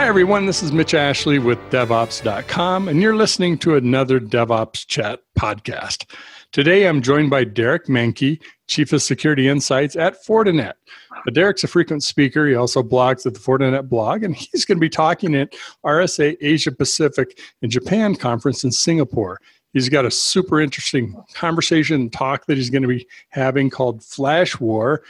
Hi, 0.00 0.06
everyone. 0.06 0.46
This 0.46 0.62
is 0.62 0.72
Mitch 0.72 0.94
Ashley 0.94 1.38
with 1.38 1.58
DevOps.com, 1.68 2.88
and 2.88 3.02
you're 3.02 3.14
listening 3.14 3.58
to 3.58 3.74
another 3.74 4.18
DevOps 4.18 4.86
Chat 4.86 5.20
podcast. 5.38 6.10
Today, 6.52 6.88
I'm 6.88 7.02
joined 7.02 7.28
by 7.28 7.44
Derek 7.44 7.84
Manky, 7.84 8.40
Chief 8.66 8.94
of 8.94 9.02
Security 9.02 9.46
Insights 9.46 9.96
at 9.96 10.24
Fortinet. 10.24 10.72
But 11.26 11.34
Derek's 11.34 11.64
a 11.64 11.68
frequent 11.68 12.02
speaker. 12.02 12.46
He 12.46 12.54
also 12.54 12.82
blogs 12.82 13.26
at 13.26 13.34
the 13.34 13.40
Fortinet 13.40 13.90
blog, 13.90 14.22
and 14.24 14.34
he's 14.34 14.64
going 14.64 14.78
to 14.78 14.80
be 14.80 14.88
talking 14.88 15.34
at 15.34 15.52
RSA 15.84 16.38
Asia 16.40 16.72
Pacific 16.72 17.38
and 17.60 17.70
Japan 17.70 18.14
conference 18.16 18.64
in 18.64 18.72
Singapore. 18.72 19.38
He's 19.74 19.90
got 19.90 20.06
a 20.06 20.10
super 20.10 20.62
interesting 20.62 21.14
conversation 21.34 22.00
and 22.00 22.10
talk 22.10 22.46
that 22.46 22.56
he's 22.56 22.70
going 22.70 22.82
to 22.82 22.88
be 22.88 23.06
having 23.28 23.68
called 23.68 24.02
Flash 24.02 24.58
War 24.58 25.02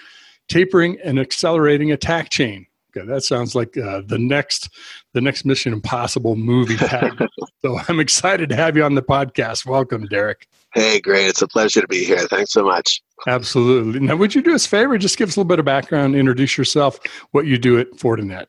Tapering 0.48 0.98
and 1.04 1.20
Accelerating 1.20 1.92
Attack 1.92 2.30
Chain. 2.30 2.66
Okay, 2.96 3.06
that 3.06 3.22
sounds 3.22 3.54
like 3.54 3.76
uh, 3.76 4.02
the 4.06 4.18
next 4.18 4.68
the 5.14 5.20
next 5.20 5.44
Mission 5.44 5.72
Impossible 5.72 6.34
movie. 6.34 6.76
so 7.62 7.78
I'm 7.88 8.00
excited 8.00 8.48
to 8.48 8.56
have 8.56 8.76
you 8.76 8.82
on 8.82 8.94
the 8.94 9.02
podcast. 9.02 9.64
Welcome, 9.64 10.06
Derek. 10.06 10.48
Hey, 10.74 11.00
great! 11.00 11.28
It's 11.28 11.42
a 11.42 11.48
pleasure 11.48 11.80
to 11.80 11.88
be 11.88 12.04
here. 12.04 12.26
Thanks 12.28 12.52
so 12.52 12.64
much. 12.64 13.00
Absolutely. 13.28 14.00
Now, 14.00 14.16
would 14.16 14.34
you 14.34 14.42
do 14.42 14.54
us 14.54 14.66
a 14.66 14.68
favor? 14.68 14.98
Just 14.98 15.18
give 15.18 15.28
us 15.28 15.36
a 15.36 15.40
little 15.40 15.48
bit 15.48 15.58
of 15.58 15.64
background, 15.64 16.16
introduce 16.16 16.56
yourself, 16.58 16.98
what 17.30 17.46
you 17.46 17.58
do 17.58 17.78
at 17.78 17.90
Fortinet. 17.92 18.46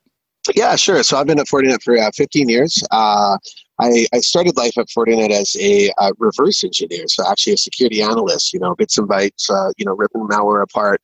Yeah, 0.55 0.75
sure. 0.75 1.03
So 1.03 1.17
I've 1.17 1.27
been 1.27 1.39
at 1.39 1.47
Fortinet 1.47 1.83
for 1.83 1.97
uh, 1.97 2.09
15 2.15 2.49
years. 2.49 2.83
Uh, 2.89 3.37
I, 3.81 4.05
I 4.13 4.19
started 4.19 4.55
life 4.57 4.77
at 4.77 4.87
Fortinet 4.87 5.31
as 5.31 5.55
a 5.59 5.91
uh, 5.97 6.11
reverse 6.19 6.63
engineer, 6.63 7.07
so 7.07 7.27
actually 7.27 7.53
a 7.53 7.57
security 7.57 8.01
analyst. 8.01 8.53
You 8.53 8.59
know, 8.59 8.75
bits 8.75 8.97
and 8.97 9.09
bytes. 9.09 9.49
Uh, 9.49 9.71
you 9.77 9.85
know, 9.85 9.93
ripping 9.93 10.27
malware 10.27 10.61
apart, 10.61 11.01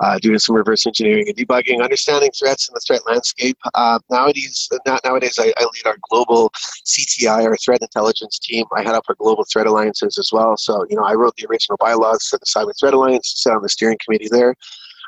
uh, 0.00 0.18
doing 0.18 0.38
some 0.38 0.56
reverse 0.56 0.86
engineering 0.86 1.28
and 1.28 1.36
debugging, 1.36 1.82
understanding 1.82 2.30
threats 2.32 2.68
in 2.68 2.74
the 2.74 2.80
threat 2.80 3.02
landscape. 3.06 3.58
Uh, 3.74 3.98
nowadays, 4.10 4.68
nowadays 5.04 5.38
I, 5.38 5.52
I, 5.58 5.62
lead 5.62 5.86
our 5.86 5.96
global 6.10 6.50
CTI, 6.86 7.44
our 7.44 7.56
threat 7.56 7.82
intelligence 7.82 8.38
team. 8.38 8.64
I 8.74 8.82
head 8.82 8.94
up 8.94 9.04
our 9.08 9.14
global 9.16 9.44
threat 9.44 9.66
alliances 9.66 10.16
as 10.18 10.30
well. 10.32 10.56
So 10.56 10.86
you 10.88 10.96
know, 10.96 11.04
I 11.04 11.14
wrote 11.14 11.36
the 11.36 11.46
original 11.46 11.76
bylaws 11.78 12.26
for 12.28 12.38
the 12.38 12.46
Cyber 12.46 12.72
Threat 12.78 12.94
Alliance, 12.94 13.34
sit 13.36 13.52
on 13.52 13.62
the 13.62 13.68
steering 13.68 13.98
committee 14.04 14.28
there. 14.30 14.54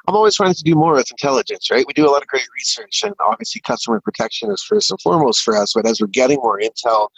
I'm 0.09 0.15
always 0.15 0.37
trying 0.37 0.55
to 0.55 0.63
do 0.63 0.75
more 0.75 0.95
with 0.95 1.11
intelligence, 1.11 1.71
right? 1.71 1.85
We 1.87 1.93
do 1.93 2.07
a 2.07 2.11
lot 2.11 2.23
of 2.23 2.29
great 2.29 2.47
research, 2.55 3.03
and 3.05 3.15
obviously, 3.27 3.61
customer 3.63 4.01
protection 4.01 4.51
is 4.53 4.63
first 4.63 4.91
and 4.91 5.01
foremost 5.01 5.43
for 5.43 5.57
us. 5.57 5.73
But 5.75 5.87
as 5.87 6.01
we're 6.01 6.07
getting 6.07 6.37
more 6.37 6.61
intel, 6.61 7.09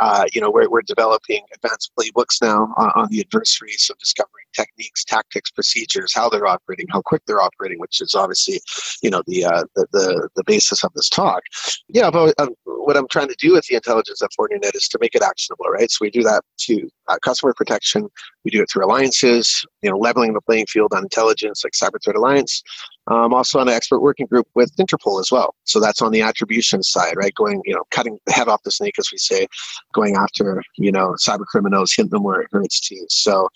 uh, 0.00 0.24
you 0.32 0.40
know, 0.40 0.50
we're, 0.50 0.68
we're 0.68 0.82
developing 0.82 1.42
advanced 1.54 1.92
playbooks 1.98 2.42
now 2.42 2.74
on, 2.76 2.90
on 2.94 3.08
the 3.10 3.20
adversaries, 3.20 3.84
so 3.86 3.94
discovering 3.98 4.43
techniques, 4.54 5.04
tactics, 5.04 5.50
procedures, 5.50 6.14
how 6.14 6.28
they're 6.28 6.46
operating, 6.46 6.86
how 6.90 7.02
quick 7.02 7.22
they're 7.26 7.40
operating, 7.40 7.78
which 7.78 8.00
is 8.00 8.14
obviously, 8.14 8.60
you 9.02 9.10
know, 9.10 9.22
the 9.26 9.44
uh, 9.44 9.64
the, 9.74 9.86
the, 9.92 10.28
the 10.36 10.44
basis 10.44 10.84
of 10.84 10.92
this 10.94 11.08
talk. 11.08 11.42
Yeah, 11.88 12.10
but 12.10 12.34
um, 12.40 12.50
what 12.64 12.96
I'm 12.96 13.08
trying 13.08 13.28
to 13.28 13.36
do 13.38 13.52
with 13.52 13.66
the 13.66 13.76
intelligence 13.76 14.22
at 14.22 14.30
Fortinet 14.38 14.74
is 14.74 14.88
to 14.88 14.98
make 15.00 15.14
it 15.14 15.22
actionable, 15.22 15.66
right? 15.66 15.90
So 15.90 15.98
we 16.00 16.10
do 16.10 16.22
that 16.22 16.42
to 16.60 16.88
uh, 17.08 17.18
customer 17.22 17.54
protection. 17.54 18.08
We 18.44 18.50
do 18.50 18.62
it 18.62 18.70
through 18.70 18.84
alliances, 18.86 19.64
you 19.82 19.90
know, 19.90 19.96
leveling 19.96 20.34
the 20.34 20.40
playing 20.40 20.66
field 20.66 20.92
on 20.94 21.02
intelligence, 21.02 21.64
like 21.64 21.72
Cyber 21.72 22.02
Threat 22.02 22.16
Alliance. 22.16 22.62
I'm 23.06 23.34
also 23.34 23.58
on 23.58 23.68
an 23.68 23.74
expert 23.74 24.00
working 24.00 24.26
group 24.26 24.46
with 24.54 24.74
Interpol 24.76 25.20
as 25.20 25.30
well. 25.30 25.54
So 25.64 25.78
that's 25.78 26.00
on 26.00 26.10
the 26.10 26.22
attribution 26.22 26.82
side, 26.82 27.16
right? 27.16 27.34
Going, 27.34 27.60
you 27.64 27.74
know, 27.74 27.84
cutting 27.90 28.18
the 28.26 28.32
head 28.32 28.48
off 28.48 28.62
the 28.62 28.70
snake, 28.70 28.94
as 28.98 29.10
we 29.12 29.18
say, 29.18 29.46
going 29.92 30.16
after, 30.16 30.62
you 30.78 30.90
know, 30.90 31.14
cyber 31.20 31.44
criminals, 31.44 31.92
hit 31.94 32.10
them 32.10 32.22
where 32.22 32.40
it 32.40 32.48
hurts 32.50 32.80
too. 32.80 33.04
So 33.08 33.48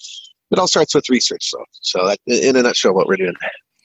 it 0.50 0.58
all 0.58 0.68
starts 0.68 0.94
with 0.94 1.08
research, 1.08 1.50
though. 1.52 1.64
So 1.72 2.06
that, 2.06 2.18
in 2.26 2.56
a 2.56 2.62
nutshell, 2.62 2.94
what 2.94 3.06
we're 3.06 3.16
doing. 3.16 3.34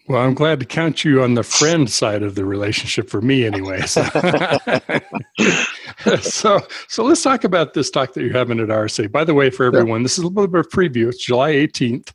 Well, 0.08 0.22
I'm 0.22 0.34
glad 0.34 0.60
to 0.60 0.66
count 0.66 1.06
you 1.06 1.24
on 1.24 1.36
the 1.36 1.44
friend 1.44 1.90
side 1.90 2.24
of 2.24 2.36
the 2.36 2.44
relationship 2.44 3.10
for 3.10 3.22
me, 3.22 3.46
anyway. 3.46 3.82
So, 3.84 4.04
so, 6.22 6.60
so, 6.90 7.04
let's 7.04 7.24
talk 7.24 7.46
about 7.46 7.74
this 7.74 7.90
talk 7.90 8.14
that 8.14 8.22
you're 8.22 8.34
having 8.34 8.60
at 8.60 8.68
RSA. 8.68 9.12
By 9.12 9.24
the 9.24 9.34
way, 9.34 9.50
for 9.50 9.66
everyone, 9.66 10.02
yeah. 10.02 10.04
this 10.04 10.18
is 10.18 10.26
a 10.26 10.28
little 10.28 10.48
bit 10.48 10.60
of 10.60 10.66
a 10.66 10.70
preview. 10.70 11.08
It's 11.08 11.24
July 11.24 11.54
18th. 11.54 12.12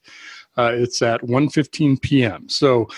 Uh, 0.59 0.73
it's 0.75 1.01
at 1.01 1.23
1.15 1.23 2.03
p.m. 2.03 2.47
So 2.49 2.89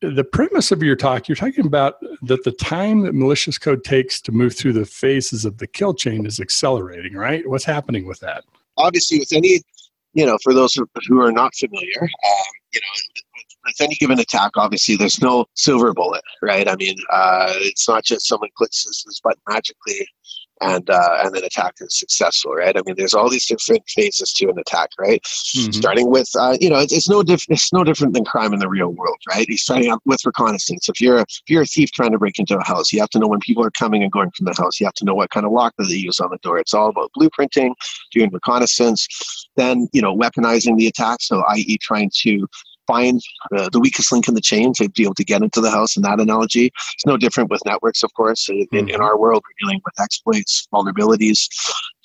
the 0.00 0.24
premise 0.24 0.72
of 0.72 0.82
your 0.82 0.96
talk, 0.96 1.28
you're 1.28 1.36
talking 1.36 1.66
about 1.66 1.96
that 2.22 2.44
the 2.44 2.52
time 2.52 3.02
that 3.02 3.14
malicious 3.14 3.58
code 3.58 3.84
takes 3.84 4.20
to 4.22 4.32
move 4.32 4.56
through 4.56 4.72
the 4.72 4.86
phases 4.86 5.44
of 5.44 5.58
the 5.58 5.66
kill 5.66 5.92
chain 5.92 6.24
is 6.24 6.40
accelerating, 6.40 7.14
right? 7.14 7.46
What's 7.46 7.64
happening 7.64 8.06
with 8.06 8.20
that? 8.20 8.44
Obviously, 8.78 9.18
with 9.18 9.32
any, 9.32 9.60
you 10.12 10.26
know, 10.26 10.36
for 10.42 10.52
those 10.52 10.74
who 10.74 11.20
are 11.20 11.32
not 11.32 11.54
familiar, 11.54 12.02
um, 12.02 12.52
you 12.72 12.80
know, 12.80 13.22
with 13.64 13.80
any 13.80 13.94
given 13.96 14.18
attack, 14.18 14.52
obviously, 14.56 14.96
there's 14.96 15.20
no 15.20 15.46
silver 15.54 15.92
bullet, 15.92 16.22
right? 16.42 16.68
I 16.68 16.76
mean, 16.76 16.96
uh, 17.12 17.52
it's 17.56 17.88
not 17.88 18.04
just 18.04 18.26
someone 18.26 18.50
clicks 18.56 18.84
this, 18.84 19.04
this 19.04 19.20
button 19.20 19.40
magically 19.48 20.06
and 20.60 20.88
uh, 20.90 21.18
and 21.24 21.36
an 21.36 21.44
attack 21.44 21.74
is 21.80 21.98
successful, 21.98 22.52
right? 22.52 22.76
I 22.76 22.82
mean, 22.84 22.94
there's 22.96 23.14
all 23.14 23.30
these 23.30 23.46
different 23.46 23.82
phases 23.88 24.32
to 24.34 24.48
an 24.48 24.58
attack, 24.58 24.90
right? 24.98 25.22
Mm-hmm. 25.22 25.72
Starting 25.72 26.10
with, 26.10 26.28
uh, 26.38 26.56
you 26.60 26.70
know, 26.70 26.78
it's, 26.78 26.92
it's 26.92 27.08
no 27.08 27.22
different. 27.22 27.58
It's 27.58 27.72
no 27.72 27.84
different 27.84 28.14
than 28.14 28.24
crime 28.24 28.52
in 28.52 28.58
the 28.58 28.68
real 28.68 28.88
world, 28.88 29.18
right? 29.28 29.46
He's 29.48 29.62
starting 29.62 29.90
out 29.90 30.00
with 30.04 30.24
reconnaissance. 30.24 30.88
If 30.88 31.00
you're 31.00 31.18
a, 31.18 31.22
if 31.22 31.48
you're 31.48 31.62
a 31.62 31.66
thief 31.66 31.90
trying 31.92 32.12
to 32.12 32.18
break 32.18 32.38
into 32.38 32.56
a 32.58 32.64
house, 32.64 32.92
you 32.92 33.00
have 33.00 33.10
to 33.10 33.18
know 33.18 33.28
when 33.28 33.40
people 33.40 33.64
are 33.64 33.70
coming 33.70 34.02
and 34.02 34.12
going 34.12 34.30
from 34.32 34.46
the 34.46 34.54
house. 34.56 34.80
You 34.80 34.86
have 34.86 34.94
to 34.94 35.04
know 35.04 35.14
what 35.14 35.30
kind 35.30 35.46
of 35.46 35.52
lock 35.52 35.74
that 35.78 35.88
they 35.88 35.96
use 35.96 36.20
on 36.20 36.30
the 36.30 36.38
door. 36.38 36.58
It's 36.58 36.74
all 36.74 36.88
about 36.90 37.10
blueprinting, 37.18 37.74
doing 38.12 38.30
reconnaissance, 38.32 39.48
then 39.56 39.88
you 39.92 40.02
know, 40.02 40.16
weaponizing 40.16 40.76
the 40.76 40.86
attack. 40.86 41.22
So, 41.22 41.42
i.e., 41.50 41.78
trying 41.78 42.10
to 42.22 42.46
find 42.90 43.20
uh, 43.56 43.68
the 43.70 43.80
weakest 43.80 44.10
link 44.12 44.26
in 44.26 44.34
the 44.34 44.40
chain 44.40 44.72
to 44.74 44.88
be 44.90 45.04
able 45.04 45.14
to 45.14 45.24
get 45.24 45.42
into 45.42 45.60
the 45.60 45.70
house 45.70 45.96
in 45.96 46.02
that 46.02 46.18
analogy. 46.18 46.66
It's 46.94 47.06
no 47.06 47.16
different 47.16 47.50
with 47.50 47.60
networks, 47.64 48.02
of 48.02 48.12
course. 48.14 48.48
In, 48.48 48.66
mm-hmm. 48.72 48.88
in 48.88 49.00
our 49.00 49.18
world, 49.18 49.42
we're 49.44 49.66
dealing 49.66 49.80
with 49.84 49.94
exploits, 50.00 50.66
vulnerabilities, 50.74 51.48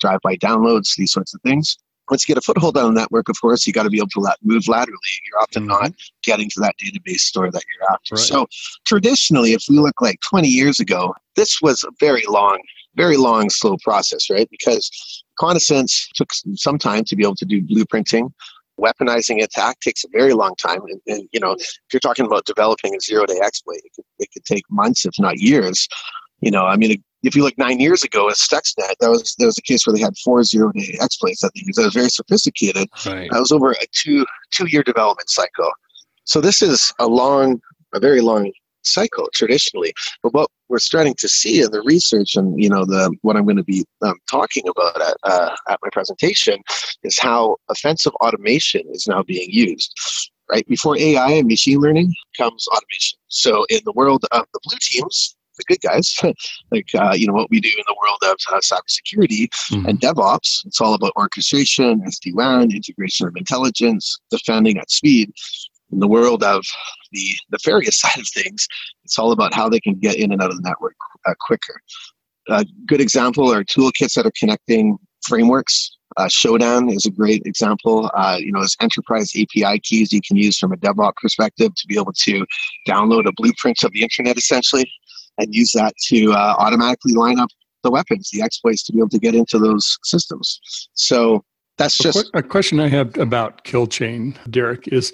drive-by 0.00 0.36
downloads, 0.36 0.94
these 0.96 1.12
sorts 1.12 1.34
of 1.34 1.40
things. 1.42 1.76
Once 2.08 2.22
you 2.22 2.32
get 2.32 2.38
a 2.38 2.44
foothold 2.44 2.76
on 2.76 2.90
a 2.92 2.94
network, 2.94 3.28
of 3.28 3.40
course, 3.40 3.66
you 3.66 3.72
got 3.72 3.82
to 3.82 3.90
be 3.90 3.98
able 3.98 4.08
to 4.08 4.20
let, 4.20 4.36
move 4.44 4.68
laterally. 4.68 4.98
You're 5.26 5.42
often 5.42 5.64
mm-hmm. 5.64 5.82
not 5.82 5.92
getting 6.22 6.48
to 6.50 6.60
that 6.60 6.76
database 6.82 7.20
store 7.20 7.50
that 7.50 7.62
you're 7.66 7.92
after. 7.92 8.14
Right. 8.14 8.24
So 8.24 8.46
traditionally, 8.84 9.54
if 9.54 9.64
we 9.68 9.80
look 9.80 10.00
like 10.00 10.20
20 10.20 10.46
years 10.46 10.78
ago, 10.78 11.14
this 11.34 11.60
was 11.60 11.82
a 11.82 11.90
very 11.98 12.24
long, 12.28 12.58
very 12.94 13.16
long, 13.16 13.50
slow 13.50 13.76
process, 13.82 14.30
right? 14.30 14.48
Because 14.52 15.24
reconnaissance 15.32 16.08
took 16.14 16.30
some 16.54 16.78
time 16.78 17.02
to 17.04 17.16
be 17.16 17.24
able 17.24 17.34
to 17.36 17.44
do 17.44 17.60
blueprinting 17.60 18.30
weaponizing 18.80 19.42
attack 19.42 19.80
takes 19.80 20.04
a 20.04 20.08
very 20.12 20.32
long 20.32 20.54
time. 20.56 20.80
And, 20.88 21.00
and, 21.06 21.28
you 21.32 21.40
know, 21.40 21.52
mm-hmm. 21.52 21.60
if 21.60 21.92
you're 21.92 22.00
talking 22.00 22.26
about 22.26 22.44
developing 22.44 22.94
a 22.94 23.00
zero 23.00 23.26
day 23.26 23.40
exploit, 23.42 23.78
it 23.84 23.92
could, 23.94 24.04
it 24.18 24.28
could 24.32 24.44
take 24.44 24.64
months, 24.70 25.04
if 25.06 25.14
not 25.18 25.38
years. 25.38 25.88
You 26.40 26.50
know, 26.50 26.66
I 26.66 26.76
mean, 26.76 27.02
if 27.22 27.34
you 27.34 27.42
look 27.42 27.56
nine 27.58 27.80
years 27.80 28.02
ago 28.02 28.28
at 28.28 28.36
Stuxnet, 28.36 28.94
that 29.00 29.08
was 29.08 29.34
there 29.38 29.48
was 29.48 29.58
a 29.58 29.62
case 29.62 29.86
where 29.86 29.94
they 29.94 30.00
had 30.00 30.16
four 30.24 30.44
zero 30.44 30.70
day 30.72 30.96
exploits 31.00 31.40
that 31.40 31.50
they 31.54 31.62
used. 31.64 31.78
That 31.78 31.84
was 31.84 31.94
very 31.94 32.10
sophisticated. 32.10 32.88
Right. 33.04 33.28
That 33.32 33.40
was 33.40 33.52
over 33.52 33.72
a 33.72 33.86
two 33.92 34.26
two 34.50 34.66
year 34.68 34.82
development 34.82 35.30
cycle. 35.30 35.70
So 36.24 36.40
this 36.40 36.60
is 36.60 36.92
a 36.98 37.06
long, 37.06 37.60
a 37.94 38.00
very 38.00 38.20
long 38.20 38.52
cycle 38.86 39.28
traditionally. 39.34 39.92
But 40.22 40.34
what 40.34 40.50
we're 40.68 40.78
starting 40.78 41.14
to 41.18 41.28
see 41.28 41.62
in 41.62 41.70
the 41.70 41.82
research 41.82 42.34
and 42.36 42.60
you 42.62 42.68
know 42.68 42.84
the 42.84 43.14
what 43.22 43.36
I'm 43.36 43.44
going 43.44 43.56
to 43.56 43.64
be 43.64 43.84
um, 44.02 44.16
talking 44.30 44.64
about 44.68 45.00
at, 45.00 45.16
uh, 45.22 45.56
at 45.68 45.78
my 45.82 45.88
presentation 45.92 46.62
is 47.02 47.18
how 47.18 47.56
offensive 47.68 48.14
automation 48.16 48.82
is 48.90 49.06
now 49.06 49.22
being 49.22 49.48
used. 49.50 49.92
Right 50.48 50.66
before 50.68 50.96
AI 50.96 51.32
and 51.32 51.48
machine 51.48 51.80
learning 51.80 52.14
comes 52.38 52.66
automation. 52.68 53.18
So 53.28 53.66
in 53.68 53.80
the 53.84 53.92
world 53.92 54.24
of 54.30 54.46
the 54.52 54.60
blue 54.62 54.78
teams, 54.80 55.34
the 55.58 55.64
good 55.66 55.80
guys, 55.80 56.14
like 56.70 56.88
uh, 56.94 57.14
you 57.16 57.26
know 57.26 57.32
what 57.32 57.50
we 57.50 57.60
do 57.60 57.68
in 57.68 57.84
the 57.86 57.96
world 58.00 58.18
of 58.22 58.36
uh, 58.52 58.60
cybersecurity 58.60 59.48
mm-hmm. 59.70 59.86
and 59.86 60.00
DevOps. 60.00 60.66
It's 60.66 60.80
all 60.80 60.94
about 60.94 61.12
orchestration, 61.16 62.02
SD-WAN, 62.02 62.72
integration 62.72 63.26
of 63.26 63.36
intelligence, 63.36 64.18
defending 64.30 64.78
at 64.78 64.90
speed 64.90 65.32
in 65.92 66.00
the 66.00 66.08
world 66.08 66.42
of 66.42 66.64
the 67.16 67.34
nefarious 67.52 68.00
side 68.00 68.18
of 68.18 68.28
things, 68.28 68.66
it's 69.04 69.18
all 69.18 69.32
about 69.32 69.54
how 69.54 69.68
they 69.68 69.80
can 69.80 69.94
get 69.94 70.16
in 70.16 70.32
and 70.32 70.42
out 70.42 70.50
of 70.50 70.56
the 70.56 70.68
network 70.68 70.96
uh, 71.26 71.34
quicker. 71.40 71.80
A 72.48 72.64
good 72.86 73.00
example 73.00 73.52
are 73.52 73.64
toolkits 73.64 74.14
that 74.14 74.26
are 74.26 74.32
connecting 74.38 74.98
frameworks. 75.26 75.90
Uh, 76.16 76.26
Shodan 76.26 76.94
is 76.94 77.04
a 77.04 77.10
great 77.10 77.42
example. 77.44 78.10
Uh, 78.14 78.36
you 78.38 78.52
know, 78.52 78.60
there's 78.60 78.76
enterprise 78.80 79.32
API 79.34 79.80
keys 79.80 80.12
you 80.12 80.20
can 80.26 80.36
use 80.36 80.56
from 80.56 80.72
a 80.72 80.76
DevOps 80.76 81.16
perspective 81.20 81.74
to 81.74 81.86
be 81.88 81.98
able 81.98 82.12
to 82.12 82.46
download 82.88 83.26
a 83.26 83.32
blueprint 83.32 83.82
of 83.82 83.90
the 83.92 84.02
internet 84.02 84.38
essentially 84.38 84.90
and 85.38 85.54
use 85.54 85.72
that 85.72 85.92
to 86.06 86.32
uh, 86.32 86.54
automatically 86.58 87.12
line 87.12 87.40
up 87.40 87.50
the 87.82 87.90
weapons, 87.90 88.30
the 88.32 88.42
exploits 88.42 88.82
to 88.84 88.92
be 88.92 88.98
able 88.98 89.08
to 89.08 89.18
get 89.18 89.34
into 89.34 89.58
those 89.58 89.98
systems. 90.04 90.60
So 90.94 91.44
that's 91.76 91.98
just 91.98 92.30
a 92.34 92.42
question 92.42 92.80
I 92.80 92.88
have 92.88 93.16
about 93.18 93.64
kill 93.64 93.86
chain, 93.86 94.38
Derek. 94.48 94.88
Is 94.88 95.12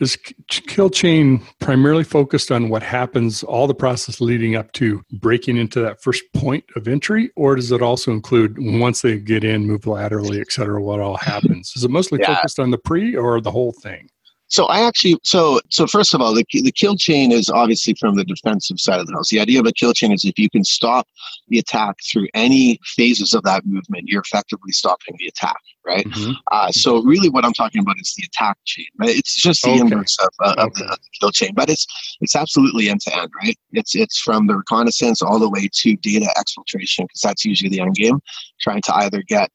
is 0.00 0.16
kill 0.48 0.90
chain 0.90 1.40
primarily 1.60 2.04
focused 2.04 2.50
on 2.50 2.68
what 2.68 2.82
happens, 2.82 3.42
all 3.44 3.66
the 3.66 3.74
process 3.74 4.20
leading 4.20 4.56
up 4.56 4.72
to 4.72 5.02
breaking 5.12 5.56
into 5.56 5.80
that 5.80 6.02
first 6.02 6.24
point 6.34 6.64
of 6.74 6.88
entry, 6.88 7.30
or 7.36 7.54
does 7.54 7.70
it 7.70 7.82
also 7.82 8.10
include 8.10 8.56
once 8.58 9.02
they 9.02 9.18
get 9.18 9.44
in, 9.44 9.66
move 9.66 9.86
laterally, 9.86 10.40
et 10.40 10.50
cetera, 10.50 10.82
what 10.82 11.00
all 11.00 11.16
happens? 11.16 11.72
Is 11.76 11.84
it 11.84 11.90
mostly 11.90 12.18
yeah. 12.20 12.34
focused 12.34 12.58
on 12.58 12.70
the 12.70 12.78
pre 12.78 13.14
or 13.14 13.40
the 13.40 13.50
whole 13.50 13.72
thing? 13.72 14.08
So 14.50 14.66
I 14.66 14.80
actually, 14.80 15.16
so 15.22 15.60
so 15.70 15.86
first 15.86 16.12
of 16.12 16.20
all, 16.20 16.34
the 16.34 16.44
the 16.52 16.72
kill 16.72 16.96
chain 16.96 17.30
is 17.30 17.48
obviously 17.48 17.94
from 17.94 18.16
the 18.16 18.24
defensive 18.24 18.80
side 18.80 18.98
of 18.98 19.06
the 19.06 19.12
house. 19.12 19.28
The 19.30 19.38
idea 19.38 19.60
of 19.60 19.66
a 19.66 19.72
kill 19.72 19.92
chain 19.92 20.12
is 20.12 20.24
if 20.24 20.38
you 20.38 20.50
can 20.50 20.64
stop 20.64 21.06
the 21.48 21.60
attack 21.60 21.96
through 22.10 22.26
any 22.34 22.80
phases 22.84 23.32
of 23.32 23.44
that 23.44 23.64
movement, 23.64 24.08
you're 24.08 24.22
effectively 24.22 24.72
stopping 24.72 25.14
the 25.20 25.28
attack, 25.28 25.60
right? 25.86 26.04
Mm-hmm. 26.04 26.32
Uh, 26.50 26.70
so 26.72 27.00
really, 27.02 27.28
what 27.28 27.44
I'm 27.44 27.52
talking 27.52 27.80
about 27.80 27.94
is 28.00 28.12
the 28.16 28.26
attack 28.26 28.58
chain. 28.64 28.86
Right? 28.98 29.10
It's 29.10 29.40
just 29.40 29.62
the 29.62 29.70
okay. 29.70 29.80
inverse 29.80 30.18
of, 30.18 30.28
uh, 30.40 30.52
okay. 30.52 30.62
of, 30.62 30.74
the, 30.74 30.84
of, 30.84 30.98
the, 30.98 31.08
kill 31.20 31.30
chain, 31.30 31.54
but 31.54 31.70
it's 31.70 31.86
it's 32.20 32.34
absolutely 32.34 32.88
end 32.88 33.02
to 33.02 33.16
end, 33.16 33.30
right? 33.40 33.56
It's 33.72 33.94
it's 33.94 34.18
from 34.18 34.48
the 34.48 34.56
reconnaissance 34.56 35.22
all 35.22 35.38
the 35.38 35.48
way 35.48 35.68
to 35.72 35.96
data 35.96 36.26
exfiltration 36.36 37.04
because 37.04 37.20
that's 37.22 37.44
usually 37.44 37.70
the 37.70 37.80
end 37.80 37.94
game, 37.94 38.20
trying 38.60 38.82
to 38.82 38.96
either 38.96 39.22
get 39.22 39.50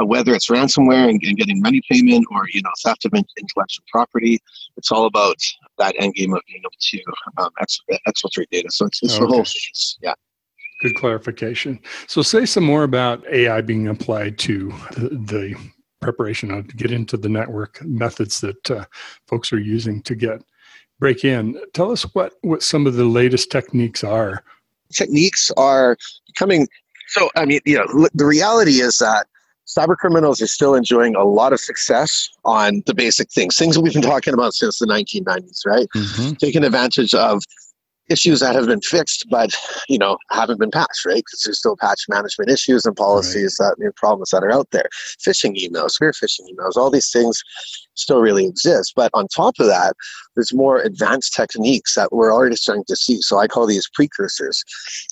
uh, 0.00 0.04
whether 0.04 0.34
it's 0.34 0.48
ransomware 0.48 1.08
and, 1.08 1.22
and, 1.22 1.36
getting 1.36 1.60
money 1.60 1.80
payment 1.90 2.26
or 2.30 2.44
you 2.52 2.62
know 2.62 2.70
theft 2.82 3.04
of 3.04 3.12
intellectual 3.14 3.84
property. 3.90 4.40
It's 4.76 4.90
all 4.90 5.06
about 5.06 5.36
that 5.78 5.94
end 5.98 6.14
game 6.14 6.34
of 6.34 6.40
being 6.48 6.62
able 6.62 6.70
to 6.78 7.42
um, 7.42 7.50
ex- 7.60 7.80
exfiltrate 8.08 8.50
data. 8.50 8.68
So 8.70 8.86
it's, 8.86 9.02
it's 9.02 9.14
okay. 9.14 9.20
the 9.20 9.26
whole 9.28 9.44
phase. 9.44 9.98
Yeah. 10.02 10.14
Good 10.82 10.96
clarification. 10.96 11.80
So 12.08 12.22
say 12.22 12.44
some 12.46 12.64
more 12.64 12.82
about 12.82 13.24
AI 13.28 13.60
being 13.60 13.88
applied 13.88 14.38
to 14.40 14.70
the, 14.96 15.08
the 15.08 15.54
preparation 16.00 16.50
of 16.50 16.66
get 16.76 16.90
into 16.90 17.16
the 17.16 17.28
network 17.28 17.82
methods 17.82 18.40
that 18.40 18.70
uh, 18.70 18.84
folks 19.26 19.52
are 19.52 19.60
using 19.60 20.02
to 20.02 20.14
get 20.14 20.42
break 20.98 21.24
in. 21.24 21.58
Tell 21.72 21.90
us 21.90 22.02
what 22.14 22.34
what 22.42 22.62
some 22.62 22.86
of 22.86 22.94
the 22.94 23.04
latest 23.04 23.50
techniques 23.50 24.04
are. 24.04 24.44
Techniques 24.92 25.50
are 25.56 25.96
becoming 26.26 26.68
so. 27.08 27.30
I 27.36 27.46
mean, 27.46 27.60
you 27.64 27.78
know, 27.78 28.08
the 28.14 28.26
reality 28.26 28.80
is 28.80 28.98
that 28.98 29.26
cyber 29.66 29.96
criminals 29.96 30.42
are 30.42 30.46
still 30.46 30.74
enjoying 30.74 31.14
a 31.16 31.24
lot 31.24 31.52
of 31.52 31.60
success 31.60 32.28
on 32.44 32.82
the 32.86 32.94
basic 32.94 33.30
things, 33.30 33.56
things 33.56 33.74
that 33.74 33.80
we've 33.80 33.92
been 33.94 34.02
talking 34.02 34.34
about 34.34 34.54
since 34.54 34.78
the 34.78 34.86
1990s, 34.86 35.66
right? 35.66 35.86
Mm-hmm. 35.94 36.34
Taking 36.34 36.64
advantage 36.64 37.14
of 37.14 37.42
issues 38.10 38.40
that 38.40 38.54
have 38.54 38.66
been 38.66 38.80
fixed 38.80 39.24
but 39.30 39.54
you 39.88 39.98
know 39.98 40.16
haven't 40.30 40.60
been 40.60 40.70
patched 40.70 41.04
right? 41.06 41.16
Because 41.24 41.42
there's 41.44 41.58
still 41.58 41.76
patch 41.76 42.04
management 42.08 42.50
issues 42.50 42.84
and 42.84 42.96
policies 42.96 43.56
right. 43.60 43.68
that 43.68 43.76
you 43.78 43.86
know, 43.86 43.92
problems 43.96 44.30
that 44.30 44.42
are 44.42 44.52
out 44.52 44.70
there. 44.70 44.88
Phishing 45.26 45.56
emails 45.56 45.92
spear 45.92 46.12
phishing 46.12 46.46
emails 46.52 46.76
all 46.76 46.90
these 46.90 47.10
things 47.10 47.42
still 47.94 48.20
really 48.20 48.46
exist. 48.46 48.92
But 48.96 49.10
on 49.14 49.28
top 49.28 49.54
of 49.58 49.66
that 49.66 49.94
there's 50.34 50.52
more 50.52 50.80
advanced 50.80 51.34
techniques 51.34 51.94
that 51.94 52.12
we're 52.12 52.32
already 52.32 52.56
starting 52.56 52.84
to 52.88 52.96
see. 52.96 53.20
So 53.20 53.38
i 53.38 53.46
call 53.46 53.66
these 53.66 53.88
precursors. 53.94 54.62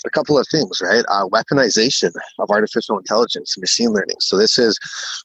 A 0.05 0.11
couple 0.11 0.39
of 0.39 0.47
things 0.51 0.81
right? 0.81 1.05
Uh, 1.09 1.29
weaponization 1.29 2.13
of 2.39 2.51
artificial 2.51 2.99
intelligence 2.99 3.57
and 3.57 3.63
machine 3.63 3.91
learning. 3.91 4.17
So 4.21 4.37
this 4.37 4.59
is 4.59 4.79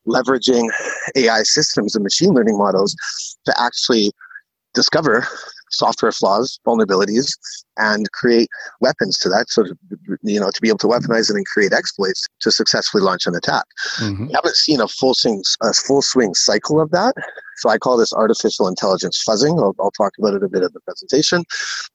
leveraging 0.07 0.69
ai 1.15 1.43
systems 1.43 1.95
and 1.95 2.03
machine 2.03 2.31
learning 2.33 2.57
models 2.57 2.95
to 3.45 3.61
actually 3.61 4.11
discover 4.73 5.27
software 5.71 6.11
flaws, 6.11 6.59
vulnerabilities, 6.65 7.31
and 7.77 8.11
create 8.11 8.49
weapons 8.81 9.17
to 9.19 9.29
that. 9.29 9.49
So, 9.49 9.63
to, 9.63 9.75
you 10.23 10.39
know, 10.39 10.49
to 10.49 10.61
be 10.61 10.69
able 10.69 10.79
to 10.79 10.87
weaponize 10.87 11.29
it 11.29 11.35
and 11.35 11.45
create 11.45 11.73
exploits 11.73 12.25
to 12.41 12.51
successfully 12.51 13.03
launch 13.03 13.25
an 13.25 13.35
attack. 13.35 13.65
Mm-hmm. 13.97 14.27
We 14.27 14.33
haven't 14.33 14.55
seen 14.55 14.81
a 14.81 14.87
full 14.87 15.13
swing, 15.13 15.43
a 15.61 15.73
full 15.73 16.01
swing 16.01 16.33
cycle 16.33 16.81
of 16.81 16.91
that. 16.91 17.15
So 17.57 17.69
I 17.69 17.77
call 17.77 17.97
this 17.97 18.13
artificial 18.13 18.67
intelligence 18.67 19.23
fuzzing. 19.27 19.59
I'll, 19.59 19.75
I'll 19.79 19.91
talk 19.91 20.13
about 20.19 20.35
it 20.35 20.43
a 20.43 20.49
bit 20.49 20.63
in 20.63 20.69
the 20.73 20.79
presentation, 20.81 21.43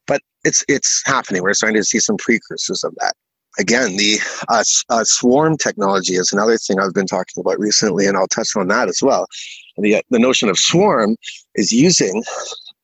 but 0.07 0.21
it's 0.45 0.65
it's 0.69 1.03
happening. 1.05 1.43
We're 1.43 1.55
starting 1.55 1.81
to 1.81 1.85
see 1.85 2.01
some 2.01 2.17
precursors 2.17 2.83
of 2.85 2.95
that 2.99 3.15
again, 3.59 3.97
the 3.97 4.19
uh, 4.49 4.65
uh, 4.89 5.05
swarm 5.05 5.57
technology 5.57 6.15
is 6.15 6.33
another 6.33 6.57
thing 6.57 6.79
I've 6.79 6.95
been 6.95 7.07
talking 7.07 7.41
about 7.41 7.59
recently, 7.59 8.07
and 8.07 8.17
I'll 8.17 8.29
touch 8.29 8.57
on 8.57 8.69
that 8.69 8.89
as 8.89 9.01
well. 9.03 9.27
The, 9.77 10.03
the 10.11 10.19
notion 10.19 10.49
of 10.49 10.59
swarm 10.59 11.17
is 11.55 11.73
using 11.73 12.23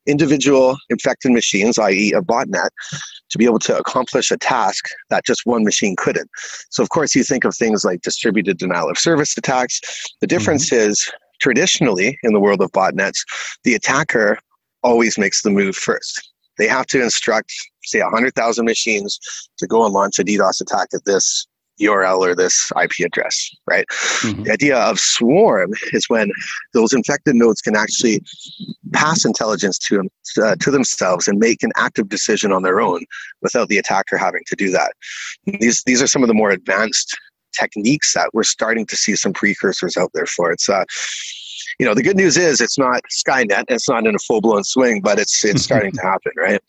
individual 0.09 0.77
infected 0.89 1.33
machines, 1.33 1.79
i.e., 1.79 2.13
a 2.13 2.21
botnet, 2.21 2.71
to 3.31 3.39
be 3.39 3.45
able 3.45 3.59
to 3.61 3.77
accomplish 3.77 4.31
a 4.31 4.37
task 4.39 4.89
that 5.11 5.25
just 5.25 5.43
one 5.45 5.65
machine 5.65 5.95
couldn't. 5.97 6.29
So, 6.71 6.83
of 6.83 6.89
course, 6.89 7.15
you 7.15 7.23
think 7.23 7.45
of 7.45 7.55
things 7.55 7.85
like 7.85 8.01
distributed 8.01 8.59
denial 8.59 8.91
of 8.91 8.99
service 8.99 9.37
attacks. 9.37 9.81
The 10.21 10.27
difference 10.27 10.71
mm-hmm. 10.71 10.91
is 10.91 11.11
traditionally 11.41 12.19
in 12.23 12.33
the 12.33 12.41
world 12.41 12.61
of 12.61 12.73
botnets, 12.73 13.19
the 13.65 13.75
attacker 13.75 14.39
always 14.83 15.19
makes 15.19 15.43
the 15.43 15.51
move 15.51 15.77
first. 15.77 16.33
They 16.57 16.67
have 16.67 16.87
to 16.87 17.03
instruct, 17.03 17.53
say, 17.85 18.03
100,000 18.03 18.65
machines 18.65 19.19
to 19.59 19.67
go 19.67 19.85
and 19.85 19.95
launch 19.95 20.19
a 20.19 20.25
DDoS 20.25 20.61
attack 20.61 20.89
at 20.93 21.05
this 21.05 21.47
URL 21.81 22.19
or 22.19 22.35
this 22.35 22.71
IP 22.81 23.05
address, 23.05 23.51
right? 23.67 23.87
Mm-hmm. 23.89 24.45
The 24.45 24.53
idea 24.53 24.79
of 24.79 24.99
swarm 24.99 25.73
is 25.93 26.09
when 26.09 26.31
those 26.73 26.93
infected 26.93 27.35
nodes 27.35 27.61
can 27.61 27.77
actually 27.77 28.23
pass 28.93 29.25
intelligence 29.25 29.79
to 29.79 29.97
them, 29.97 30.09
uh, 30.43 30.57
to 30.57 30.71
themselves 30.71 31.29
and 31.29 31.39
make 31.39 31.63
an 31.63 31.73
active 31.77 32.09
decision 32.09 32.53
on 32.53 32.63
their 32.63 32.81
own 32.81 33.05
without 33.43 33.69
the 33.69 33.79
attacker 33.79 34.17
having 34.17 34.43
to 34.47 34.57
do 34.57 34.71
that. 34.71 34.93
These 35.47 35.83
these 35.87 36.03
are 36.03 36.07
some 36.07 36.23
of 36.23 36.29
the 36.29 36.35
more 36.35 36.51
advanced 36.51 37.17
techniques 37.59 38.15
that 38.15 38.31
we're 38.33 38.45
starting 38.45 38.87
to 38.87 38.97
see 38.97 39.17
some 39.17 39.33
precursors 39.33 39.97
out 39.97 40.11
there 40.15 40.27
for. 40.27 40.53
It's 40.53 40.69
uh, 40.69 40.85
you 41.79 41.87
know, 41.87 41.95
the 41.95 42.03
good 42.03 42.17
news 42.17 42.37
is 42.37 42.61
it's 42.61 42.79
not 42.79 43.03
Skynet. 43.11 43.65
It's 43.69 43.89
not 43.89 44.07
in 44.07 44.15
a 44.15 44.19
full 44.19 44.41
blown 44.41 44.65
swing, 44.65 45.01
but 45.01 45.19
it's 45.19 45.45
it's 45.45 45.63
starting 45.69 45.93
to 45.93 46.03
happen, 46.03 46.33
right? 46.37 46.61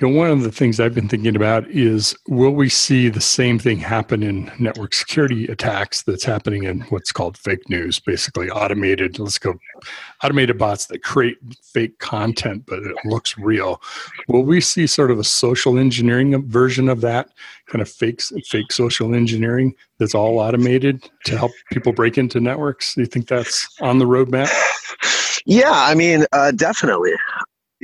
You 0.00 0.08
know, 0.08 0.16
one 0.16 0.30
of 0.30 0.42
the 0.42 0.50
things 0.50 0.80
I've 0.80 0.94
been 0.94 1.08
thinking 1.08 1.36
about 1.36 1.68
is 1.68 2.16
will 2.26 2.52
we 2.52 2.70
see 2.70 3.10
the 3.10 3.20
same 3.20 3.58
thing 3.58 3.78
happen 3.78 4.22
in 4.22 4.50
network 4.58 4.94
security 4.94 5.44
attacks 5.44 6.00
that's 6.00 6.24
happening 6.24 6.62
in 6.62 6.80
what's 6.88 7.12
called 7.12 7.36
fake 7.36 7.68
news, 7.68 8.00
basically 8.00 8.48
automated, 8.48 9.18
let's 9.18 9.36
go, 9.36 9.58
automated 10.24 10.56
bots 10.56 10.86
that 10.86 11.02
create 11.02 11.36
fake 11.62 11.98
content, 11.98 12.64
but 12.66 12.78
it 12.78 12.96
looks 13.04 13.36
real. 13.36 13.82
Will 14.26 14.42
we 14.42 14.62
see 14.62 14.86
sort 14.86 15.10
of 15.10 15.18
a 15.18 15.24
social 15.24 15.78
engineering 15.78 16.48
version 16.48 16.88
of 16.88 17.02
that, 17.02 17.28
kind 17.66 17.82
of 17.82 17.88
fake, 17.90 18.22
fake 18.22 18.72
social 18.72 19.14
engineering 19.14 19.74
that's 19.98 20.14
all 20.14 20.38
automated 20.38 21.10
to 21.26 21.36
help 21.36 21.52
people 21.72 21.92
break 21.92 22.16
into 22.16 22.40
networks? 22.40 22.94
Do 22.94 23.02
you 23.02 23.06
think 23.06 23.28
that's 23.28 23.68
on 23.82 23.98
the 23.98 24.06
roadmap? 24.06 24.50
Yeah, 25.44 25.72
I 25.72 25.94
mean, 25.94 26.24
uh, 26.32 26.52
definitely 26.52 27.12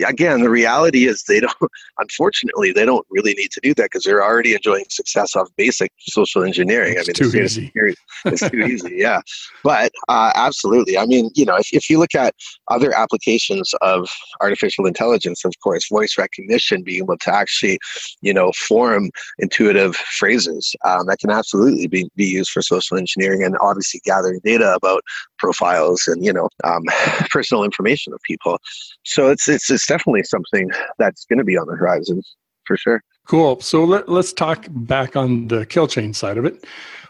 again, 0.04 0.40
the 0.40 0.50
reality 0.50 1.06
is 1.06 1.22
they 1.22 1.40
don't, 1.40 1.54
unfortunately, 1.98 2.72
they 2.72 2.84
don't 2.84 3.06
really 3.10 3.34
need 3.34 3.50
to 3.52 3.60
do 3.62 3.74
that 3.74 3.84
because 3.84 4.04
they're 4.04 4.22
already 4.22 4.54
enjoying 4.54 4.84
success 4.90 5.34
off 5.36 5.48
basic 5.56 5.92
social 6.00 6.42
engineering. 6.42 6.94
It's 6.96 7.08
I 7.08 7.24
mean, 7.24 7.32
too 7.32 7.38
easy. 7.38 7.72
It's 8.24 8.48
too 8.50 8.60
easy, 8.60 8.96
yeah. 8.96 9.20
But 9.62 9.92
uh, 10.08 10.32
absolutely. 10.34 10.98
I 10.98 11.06
mean, 11.06 11.30
you 11.34 11.44
know, 11.44 11.56
if, 11.56 11.68
if 11.72 11.88
you 11.88 11.98
look 11.98 12.14
at 12.14 12.34
other 12.68 12.96
applications 12.96 13.72
of 13.82 14.08
artificial 14.40 14.86
intelligence, 14.86 15.44
of 15.44 15.52
course, 15.62 15.88
voice 15.88 16.16
recognition, 16.18 16.82
being 16.82 17.04
able 17.04 17.18
to 17.18 17.32
actually, 17.32 17.78
you 18.22 18.34
know, 18.34 18.50
form 18.52 19.10
intuitive 19.38 19.94
phrases, 19.94 20.74
um, 20.84 21.06
that 21.06 21.18
can 21.20 21.30
absolutely 21.30 21.86
be, 21.86 22.08
be 22.16 22.24
used 22.24 22.50
for 22.50 22.62
social 22.62 22.96
engineering 22.96 23.44
and 23.44 23.56
obviously 23.60 24.00
gathering 24.04 24.40
data 24.44 24.74
about 24.74 25.02
profiles 25.38 26.02
and, 26.08 26.24
you 26.24 26.32
know, 26.32 26.48
um, 26.64 26.82
personal 27.30 27.62
information 27.62 28.12
of 28.12 28.20
people. 28.22 28.58
So 29.04 29.28
it's, 29.30 29.48
it's, 29.48 29.70
it's 29.70 29.85
definitely 29.86 30.22
something 30.24 30.70
that's 30.98 31.24
going 31.24 31.38
to 31.38 31.44
be 31.44 31.56
on 31.56 31.66
the 31.66 31.76
horizon 31.76 32.22
for 32.64 32.76
sure. 32.76 33.02
Cool. 33.26 33.60
So 33.60 33.84
let, 33.84 34.08
let's 34.08 34.32
talk 34.32 34.66
back 34.70 35.16
on 35.16 35.48
the 35.48 35.66
kill 35.66 35.88
chain 35.88 36.12
side 36.14 36.38
of 36.38 36.44
it. 36.44 36.64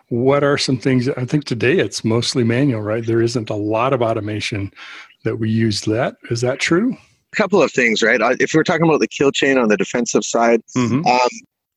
What 0.09 0.45
are 0.45 0.57
some 0.57 0.79
things? 0.79 1.09
I 1.09 1.25
think 1.25 1.45
today 1.45 1.79
it's 1.79 2.05
mostly 2.05 2.45
manual, 2.45 2.81
right? 2.81 3.05
There 3.05 3.21
isn't 3.21 3.51
a 3.51 3.57
lot 3.57 3.93
of 3.93 4.03
automation 4.03 4.73
that 5.25 5.37
we 5.37 5.51
use. 5.51 5.81
That 5.83 6.17
is 6.31 6.41
that 6.43 6.61
true? 6.61 6.97
A 7.33 7.37
couple 7.37 7.61
of 7.61 7.73
things, 7.73 8.03
right? 8.03 8.23
Uh, 8.23 8.37
if 8.39 8.53
we're 8.55 8.63
talking 8.63 8.87
about 8.87 9.01
the 9.01 9.09
kill 9.09 9.33
chain 9.33 9.59
on 9.59 9.69
the 9.69 9.77
defensive 9.77 10.25
side, 10.25 10.63
mm-hmm. 10.77 11.05
um, 11.05 11.29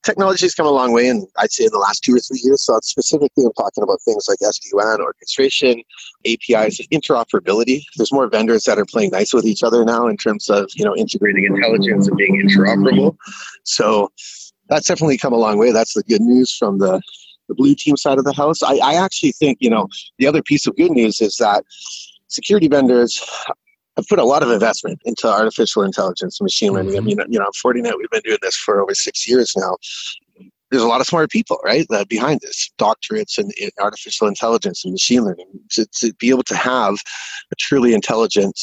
technology 0.04 0.46
has 0.46 0.56
come 0.56 0.66
a 0.66 0.72
long 0.72 0.94
way 0.94 1.08
and 1.08 1.28
I'd 1.38 1.52
say 1.52 1.66
in 1.66 1.72
the 1.72 1.78
last 1.78 2.04
two 2.04 2.16
or 2.16 2.20
three 2.20 2.40
years. 2.44 2.64
So 2.64 2.80
specifically 2.84 3.46
I'm 3.46 3.54
talking 3.54 3.84
about 3.84 4.02
things 4.02 4.26
like 4.28 4.40
SD-WAN, 4.40 5.02
orchestration, 5.02 5.82
APIs, 6.26 6.80
interoperability. 6.88 7.84
There's 7.98 8.12
more 8.12 8.28
vendors 8.28 8.64
that 8.64 8.78
are 8.78 8.86
playing 8.86 9.12
nice 9.12 9.34
with 9.34 9.46
each 9.46 9.64
other 9.64 9.84
now 9.84 10.08
in 10.08 10.18
terms 10.18 10.50
of, 10.50 10.70
you 10.76 10.86
know, 10.86 10.96
integrating 10.96 11.44
intelligence 11.44 12.08
and 12.08 12.18
being 12.18 12.42
interoperable. 12.42 13.18
So 13.64 14.12
that's 14.70 14.88
definitely 14.88 15.18
come 15.18 15.34
a 15.34 15.38
long 15.38 15.58
way. 15.58 15.72
That's 15.72 15.94
the 15.94 16.04
good 16.04 16.22
news 16.22 16.56
from 16.56 16.80
the, 16.80 17.02
the 17.48 17.56
blue 17.56 17.76
team 17.76 17.98
side 17.98 18.20
of 18.20 18.24
the 18.24 18.34
house. 18.34 18.64
I, 18.64 18.76
I 18.78 18.94
actually 18.94 19.34
think, 19.34 19.58
you 19.60 19.70
know, 19.70 19.88
the 20.18 20.28
other 20.28 20.42
piece 20.42 20.66
of 20.68 20.76
good 20.76 20.92
news 20.92 21.20
is 21.20 21.36
that 21.38 21.66
security 22.28 22.68
vendors 22.68 23.22
I've 24.00 24.08
put 24.08 24.20
a 24.20 24.24
lot 24.24 24.44
of 24.44 24.50
investment 24.50 25.02
into 25.04 25.28
artificial 25.28 25.84
intelligence 25.84 26.40
and 26.40 26.46
machine 26.46 26.72
learning. 26.72 26.94
Mm-hmm. 26.94 27.04
I 27.04 27.24
mean, 27.26 27.34
you 27.34 27.38
know, 27.38 27.50
Fortinet, 27.64 27.98
we've 27.98 28.10
been 28.10 28.22
doing 28.24 28.38
this 28.42 28.56
for 28.56 28.82
over 28.82 28.96
six 28.96 29.28
years 29.28 29.54
now. 29.58 29.76
There's 30.72 30.84
a 30.84 30.88
lot 30.88 31.02
of 31.02 31.08
smart 31.08 31.32
people, 31.32 31.60
right, 31.66 31.86
that 31.90 32.08
behind 32.08 32.40
this, 32.42 32.70
doctorates 32.80 33.38
in, 33.38 33.52
in 33.58 33.72
artificial 33.82 34.28
intelligence 34.28 34.86
and 34.86 34.94
machine 34.94 35.24
learning. 35.24 35.48
To, 35.72 35.86
to 35.98 36.14
be 36.14 36.30
able 36.30 36.44
to 36.44 36.56
have 36.56 36.96
a 37.52 37.56
truly 37.58 37.94
intelligent 37.94 38.58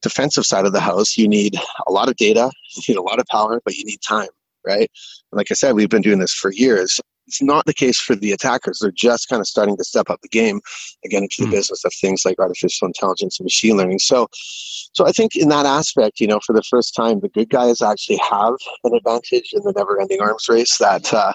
defensive 0.00 0.46
side 0.46 0.64
of 0.64 0.72
the 0.72 0.80
house, 0.80 1.18
you 1.18 1.28
need 1.28 1.56
a 1.86 1.92
lot 1.92 2.08
of 2.08 2.16
data, 2.16 2.50
you 2.76 2.94
need 2.94 2.98
a 2.98 3.02
lot 3.02 3.18
of 3.18 3.26
power, 3.26 3.60
but 3.64 3.74
you 3.74 3.84
need 3.84 3.98
time, 4.08 4.28
right? 4.64 4.88
And 5.32 5.36
like 5.36 5.48
I 5.50 5.54
said, 5.54 5.74
we've 5.74 5.90
been 5.90 6.02
doing 6.02 6.20
this 6.20 6.32
for 6.32 6.50
years. 6.52 6.98
It's 7.26 7.42
not 7.42 7.66
the 7.66 7.74
case 7.74 7.98
for 7.98 8.14
the 8.14 8.32
attackers. 8.32 8.78
They're 8.80 8.90
just 8.90 9.28
kind 9.28 9.40
of 9.40 9.46
starting 9.46 9.76
to 9.76 9.84
step 9.84 10.10
up 10.10 10.20
the 10.22 10.28
game 10.28 10.60
again 11.04 11.24
into 11.24 11.42
the 11.42 11.48
mm. 11.48 11.52
business 11.52 11.84
of 11.84 11.92
things 11.94 12.24
like 12.24 12.38
artificial 12.38 12.86
intelligence 12.86 13.38
and 13.38 13.44
machine 13.44 13.76
learning. 13.76 13.98
So, 13.98 14.28
so 14.32 15.06
I 15.06 15.12
think 15.12 15.36
in 15.36 15.48
that 15.48 15.66
aspect, 15.66 16.20
you 16.20 16.26
know, 16.26 16.40
for 16.44 16.52
the 16.52 16.62
first 16.62 16.94
time, 16.94 17.20
the 17.20 17.28
good 17.28 17.50
guys 17.50 17.82
actually 17.82 18.20
have 18.28 18.54
an 18.84 18.94
advantage 18.94 19.50
in 19.52 19.62
the 19.62 19.72
never-ending 19.76 20.20
arms 20.20 20.46
race 20.48 20.78
that 20.78 21.12
uh, 21.12 21.32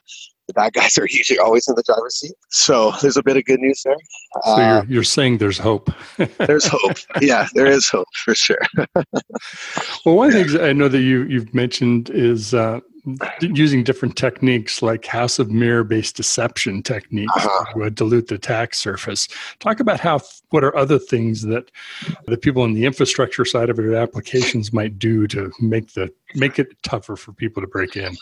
the 0.48 0.54
bad 0.54 0.74
guys 0.80 0.98
are 0.98 1.08
usually 1.10 1.40
always 1.40 1.68
in 1.68 1.76
the 1.76 1.84
driver's 1.84 2.16
seat. 2.16 2.34
So 2.50 2.92
there's 3.02 3.18
a 3.18 3.24
bit 3.24 3.38
of 3.38 3.46
good 3.46 3.60
news 3.60 3.82
there. 3.84 3.96
So 4.44 4.58
you're, 4.58 4.66
uh, 4.66 4.86
you're 4.88 5.04
saying 5.04 5.38
there's 5.38 5.58
hope. 5.58 5.92
there's 6.38 6.68
hope. 6.68 6.98
Yeah, 7.22 7.48
there 7.54 7.68
is 7.68 7.88
hope 7.88 8.08
for 8.24 8.36
sure. 8.36 8.62
well, 10.06 10.16
one 10.16 10.32
yeah. 10.32 10.44
thing 10.44 10.62
I 10.62 10.74
know 10.74 10.88
that 10.88 11.02
you 11.02 11.24
you've 11.24 11.54
mentioned 11.54 12.10
is 12.10 12.54
uh, 12.54 12.80
using 13.42 13.84
different 13.84 14.16
techniques 14.16 14.82
like 14.82 15.06
house 15.06 15.40
of 15.40 15.50
mirror 15.50 15.84
based 15.84 16.16
deception 16.16 16.84
techniques 16.84 17.32
uh-huh. 17.36 17.74
to 17.74 17.90
dilute 17.90 18.28
the 18.28 18.36
attack 18.36 18.76
surface. 18.76 19.28
Talk 19.60 19.80
about 19.80 20.00
how 20.00 20.20
what 20.50 20.64
are 20.64 20.76
other 20.76 21.00
things 21.00 21.44
that 21.44 21.72
the 22.26 22.38
people 22.38 22.64
in 22.64 22.74
the 22.74 22.86
infrastructure 22.86 23.46
side 23.46 23.70
of 23.70 23.78
your 23.78 23.96
applications 23.96 24.72
might 24.74 25.00
do 25.00 25.28
to 25.28 25.52
make 25.60 25.94
the 25.94 26.14
make 26.36 26.60
it 26.60 26.70
tougher 26.84 27.16
for 27.16 27.34
people 27.34 27.62
to 27.62 27.68
break 27.68 27.96
in. 27.96 28.16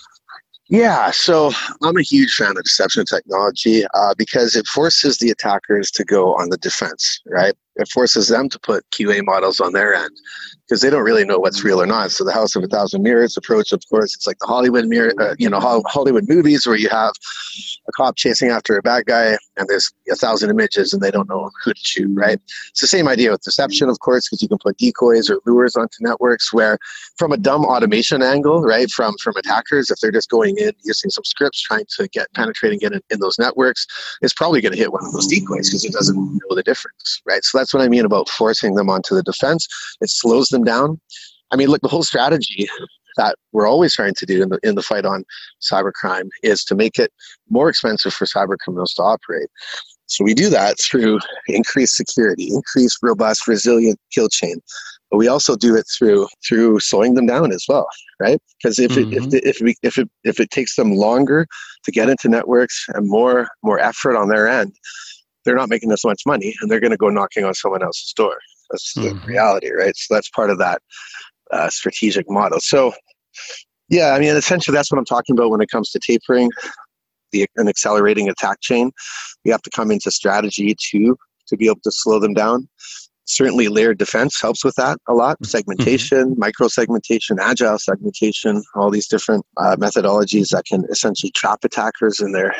Yeah, 0.69 1.09
so 1.09 1.51
I'm 1.81 1.98
a 1.98 2.03
huge 2.03 2.36
fan 2.36 2.55
of 2.55 2.63
deception 2.63 3.03
technology 3.05 3.86
uh, 3.95 4.13
because 4.15 4.55
it 4.55 4.67
forces 4.67 5.17
the 5.17 5.31
attackers 5.31 5.89
to 5.91 6.05
go 6.05 6.36
on 6.36 6.50
the 6.50 6.57
defense, 6.57 7.21
right? 7.25 7.55
It 7.79 7.88
forces 7.89 8.27
them 8.27 8.50
to 8.50 8.59
put 8.59 8.89
QA 8.91 9.24
models 9.24 9.59
on 9.59 9.74
their 9.74 9.93
end 9.93 10.12
because 10.69 10.81
they 10.81 10.89
don't 10.89 11.03
really 11.03 11.25
know 11.25 11.39
what's 11.39 11.63
real 11.63 11.81
or 11.81 11.88
not. 11.88 12.12
So 12.12 12.24
the 12.24 12.31
House 12.31 12.55
of 12.55 12.63
a 12.63 12.67
Thousand 12.67 13.01
Mirrors 13.01 13.36
approach, 13.36 13.71
of 13.71 13.81
course, 13.89 14.15
it's 14.15 14.27
like 14.27 14.38
the 14.38 14.45
Hollywood 14.45 14.86
mirror, 14.86 15.13
uh, 15.19 15.36
you 15.39 15.50
know, 15.50 15.59
Hollywood 15.59 16.29
movies 16.29 16.67
where 16.67 16.75
you 16.75 16.89
have 16.89 17.13
a 17.88 17.91
cop 17.93 18.15
chasing 18.15 18.50
after 18.50 18.77
a 18.77 18.81
bad 18.81 19.05
guy 19.05 19.36
and 19.57 19.67
there's 19.67 19.91
a 20.12 20.15
thousand 20.15 20.51
images 20.51 20.93
and 20.93 21.01
they 21.01 21.09
don't 21.09 21.27
know 21.27 21.50
who 21.63 21.74
to 21.74 21.79
shoot, 21.83 22.09
right? 22.13 22.39
It's 22.69 22.81
the 22.81 22.88
same 22.88 23.07
idea 23.07 23.31
with 23.31 23.41
deception, 23.41 23.89
of 23.89 24.00
course, 24.00 24.27
because 24.27 24.43
you 24.43 24.48
can 24.48 24.59
put 24.59 24.77
decoys 24.77 25.29
or 25.29 25.39
lures 25.45 25.75
onto 25.75 25.98
networks 26.01 26.53
where 26.53 26.77
from 27.17 27.31
a 27.31 27.38
dumb 27.38 27.65
automation 27.65 28.21
angle, 28.21 28.62
right, 28.62 28.91
from, 28.91 29.15
from 29.21 29.36
attackers, 29.38 29.89
if 29.89 30.00
they're 30.00 30.12
just 30.12 30.29
going 30.29 30.57
in 30.57 30.71
using 30.83 31.09
some 31.09 31.24
scripts 31.24 31.62
trying 31.62 31.86
to 31.98 32.07
get 32.09 32.31
penetrating 32.33 32.79
in, 32.81 33.01
in 33.09 33.19
those 33.19 33.39
networks, 33.39 33.88
it's 34.21 34.33
probably 34.33 34.62
going 34.62 34.74
to 34.74 34.77
hit 34.77 34.91
one 34.91 35.03
of 35.03 35.12
those 35.13 35.27
decoys 35.27 35.69
because 35.69 35.83
it 35.83 35.93
doesn't 35.93 36.15
know 36.15 36.55
the 36.55 36.63
difference, 36.63 37.21
right? 37.25 37.43
So 37.43 37.57
that's 37.57 37.68
what 37.73 37.83
I 37.83 37.89
mean 37.89 38.05
about 38.05 38.29
forcing 38.29 38.75
them 38.75 38.89
onto 38.89 39.15
the 39.15 39.23
defense. 39.23 39.67
It 40.01 40.09
slows 40.09 40.47
them 40.47 40.63
down. 40.63 40.99
I 41.51 41.55
mean, 41.55 41.69
look, 41.69 41.81
the 41.81 41.88
whole 41.88 42.03
strategy 42.03 42.67
that 43.17 43.35
we're 43.51 43.67
always 43.67 43.93
trying 43.93 44.13
to 44.15 44.25
do 44.25 44.43
in 44.43 44.49
the 44.49 44.59
in 44.63 44.75
the 44.75 44.81
fight 44.81 45.05
on 45.05 45.23
cybercrime 45.61 46.29
is 46.43 46.63
to 46.65 46.75
make 46.75 46.99
it 46.99 47.11
more 47.49 47.69
expensive 47.69 48.13
for 48.13 48.25
cyber 48.25 48.57
criminals 48.57 48.93
to 48.93 49.03
operate. 49.03 49.49
So 50.05 50.23
we 50.23 50.33
do 50.33 50.49
that 50.49 50.77
through 50.79 51.19
increased 51.47 51.95
security, 51.95 52.49
increased 52.51 52.97
robust, 53.03 53.47
resilient 53.47 53.99
kill 54.11 54.27
chain. 54.27 54.59
But 55.11 55.17
we 55.17 55.27
also 55.27 55.55
do 55.55 55.75
it 55.75 55.85
through 55.97 56.27
through 56.47 56.79
slowing 56.79 57.15
them 57.15 57.25
down 57.25 57.51
as 57.51 57.65
well, 57.67 57.88
right? 58.19 58.39
Because 58.57 58.79
if 58.79 58.91
mm-hmm. 58.91 59.11
it, 59.11 59.17
if 59.17 59.23
mm-hmm. 59.23 59.49
if 59.49 59.61
we, 59.61 59.75
if 59.83 59.97
it 59.97 60.09
if 60.23 60.39
it 60.39 60.51
takes 60.51 60.75
them 60.75 60.93
longer 60.93 61.47
to 61.83 61.91
get 61.91 62.09
into 62.09 62.29
networks 62.29 62.85
and 62.93 63.09
more 63.09 63.49
more 63.63 63.79
effort 63.79 64.15
on 64.15 64.29
their 64.29 64.47
end, 64.47 64.73
they're 65.49 65.57
not 65.57 65.69
making 65.69 65.91
as 65.91 66.05
much 66.05 66.21
money, 66.27 66.53
and 66.61 66.69
they're 66.69 66.79
going 66.79 66.91
to 66.91 66.97
go 66.97 67.09
knocking 67.09 67.43
on 67.43 67.55
someone 67.55 67.81
else's 67.81 68.13
door. 68.13 68.37
That's 68.69 68.93
the 68.93 69.01
mm-hmm. 69.01 69.25
reality, 69.25 69.71
right? 69.71 69.95
So 69.97 70.13
that's 70.13 70.29
part 70.29 70.51
of 70.51 70.59
that 70.59 70.83
uh, 71.49 71.69
strategic 71.69 72.29
model. 72.29 72.59
So, 72.61 72.93
yeah, 73.89 74.11
I 74.11 74.19
mean, 74.19 74.35
essentially, 74.35 74.75
that's 74.75 74.91
what 74.91 74.99
I'm 74.99 75.05
talking 75.05 75.35
about 75.35 75.49
when 75.49 75.59
it 75.59 75.71
comes 75.71 75.89
to 75.89 75.99
tapering 76.05 76.51
the 77.31 77.47
an 77.55 77.67
accelerating 77.67 78.29
attack 78.29 78.61
chain. 78.61 78.91
You 79.43 79.51
have 79.51 79.63
to 79.63 79.71
come 79.71 79.89
into 79.89 80.11
strategy 80.11 80.75
to 80.91 81.17
to 81.47 81.57
be 81.57 81.65
able 81.65 81.81
to 81.83 81.91
slow 81.91 82.19
them 82.19 82.35
down. 82.35 82.69
Certainly, 83.25 83.69
layered 83.69 83.97
defense 83.97 84.39
helps 84.39 84.63
with 84.63 84.75
that 84.75 84.99
a 85.07 85.15
lot. 85.15 85.37
Mm-hmm. 85.37 85.45
Segmentation, 85.45 86.31
mm-hmm. 86.31 86.39
micro 86.39 86.67
segmentation, 86.67 87.39
agile 87.41 87.79
segmentation, 87.79 88.61
all 88.75 88.91
these 88.91 89.07
different 89.07 89.43
uh, 89.57 89.77
methodologies 89.77 90.49
that 90.49 90.65
can 90.65 90.85
essentially 90.91 91.31
trap 91.31 91.59
attackers 91.63 92.19
in 92.19 92.33
their 92.33 92.53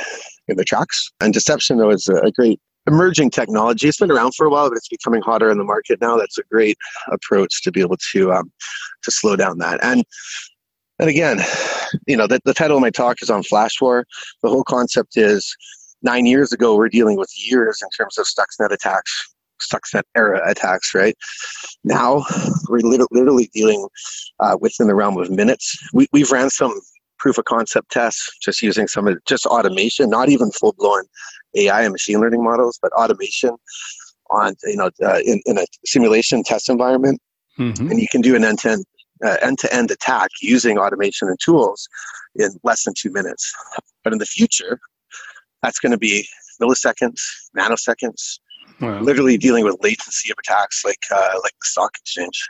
in 0.48 0.56
their 0.56 0.66
tracks. 0.66 1.12
And 1.20 1.36
deception, 1.36 1.78
though, 1.78 1.92
is 1.92 2.08
a 2.08 2.32
great 2.32 2.60
emerging 2.88 3.32
technology. 3.32 3.88
It's 3.88 4.00
been 4.00 4.12
around 4.12 4.34
for 4.36 4.46
a 4.46 4.50
while, 4.50 4.70
but 4.70 4.78
it's 4.78 4.88
becoming 4.88 5.22
hotter 5.22 5.52
in 5.52 5.58
the 5.58 5.64
market 5.64 6.02
now. 6.02 6.18
That's 6.18 6.38
a 6.38 6.44
great 6.52 6.78
approach 7.12 7.62
to 7.64 7.72
be 7.72 7.82
able 7.82 7.98
to 8.12 8.32
um, 8.34 8.52
to 9.04 9.12
slow 9.12 9.36
down 9.36 9.58
that. 9.60 9.80
And 9.84 10.04
and 11.00 11.10
again, 11.10 11.40
you 12.08 12.18
know, 12.18 12.28
the, 12.28 12.40
the 12.44 12.54
title 12.54 12.78
of 12.78 12.82
my 12.82 12.90
talk 12.90 13.22
is 13.22 13.30
on 13.30 13.44
Flash 13.44 13.80
War. 13.82 14.06
The 14.44 14.50
whole 14.50 14.64
concept 14.64 15.16
is 15.16 15.56
nine 16.02 16.26
years 16.26 16.52
ago, 16.52 16.76
we're 16.76 16.90
dealing 16.90 17.18
with 17.18 17.32
years 17.38 17.82
in 17.82 17.90
terms 17.92 18.18
of 18.18 18.26
Stuxnet 18.26 18.72
attacks, 18.72 19.34
Stuxnet 19.62 20.04
era 20.16 20.42
attacks, 20.50 20.94
right? 20.94 21.16
Now, 21.84 22.26
we're 22.70 22.82
literally 22.82 23.50
dealing 23.54 23.88
uh, 24.40 24.58
within 24.60 24.88
the 24.88 24.96
realm 24.96 25.18
of 25.18 25.30
minutes. 25.30 25.78
We, 25.94 26.08
we've 26.12 26.32
ran 26.32 26.50
some 26.50 26.80
proof 27.20 27.38
of 27.38 27.46
concept 27.46 27.92
tests 27.92 28.30
just 28.42 28.62
using 28.62 28.88
some 28.88 29.08
of 29.08 29.18
just 29.26 29.46
automation, 29.46 30.10
not 30.10 30.30
even 30.30 30.52
full 30.52 30.74
blown 30.78 31.04
AI 31.56 31.84
and 31.84 31.92
machine 31.92 32.20
learning 32.20 32.44
models, 32.44 32.80
but 32.82 32.92
automation 32.94 33.52
on 34.32 34.54
you 34.64 34.78
know 34.78 34.90
uh, 35.04 35.20
in, 35.26 35.42
in 35.46 35.58
a 35.58 35.66
simulation 35.86 36.44
test 36.44 36.70
environment, 36.70 37.22
mm-hmm. 37.58 37.90
and 37.90 38.00
you 38.00 38.08
can 38.12 38.22
do 38.22 38.36
an 38.36 38.44
end-to-end 38.44 38.86
uh, 39.26 39.38
end-to-end 39.42 39.92
attack 39.92 40.30
using 40.42 40.78
automation 40.78 41.28
and 41.28 41.38
tools 41.44 41.88
in 42.36 42.50
less 42.64 42.84
than 42.84 42.94
two 42.98 43.12
minutes. 43.12 43.54
But 44.04 44.14
in 44.14 44.20
the 44.20 44.26
future, 44.26 44.80
that's 45.62 45.80
going 45.80 45.92
to 45.92 45.98
be 45.98 46.28
milliseconds, 46.62 47.20
nanoseconds, 47.58 48.40
wow. 48.80 49.02
literally 49.02 49.38
dealing 49.38 49.66
with 49.66 49.78
latency 49.82 50.32
of 50.32 50.38
attacks 50.40 50.84
like 50.86 51.04
uh, 51.12 51.40
like 51.44 51.54
the 51.54 51.66
stock 51.66 51.92
exchange. 52.02 52.42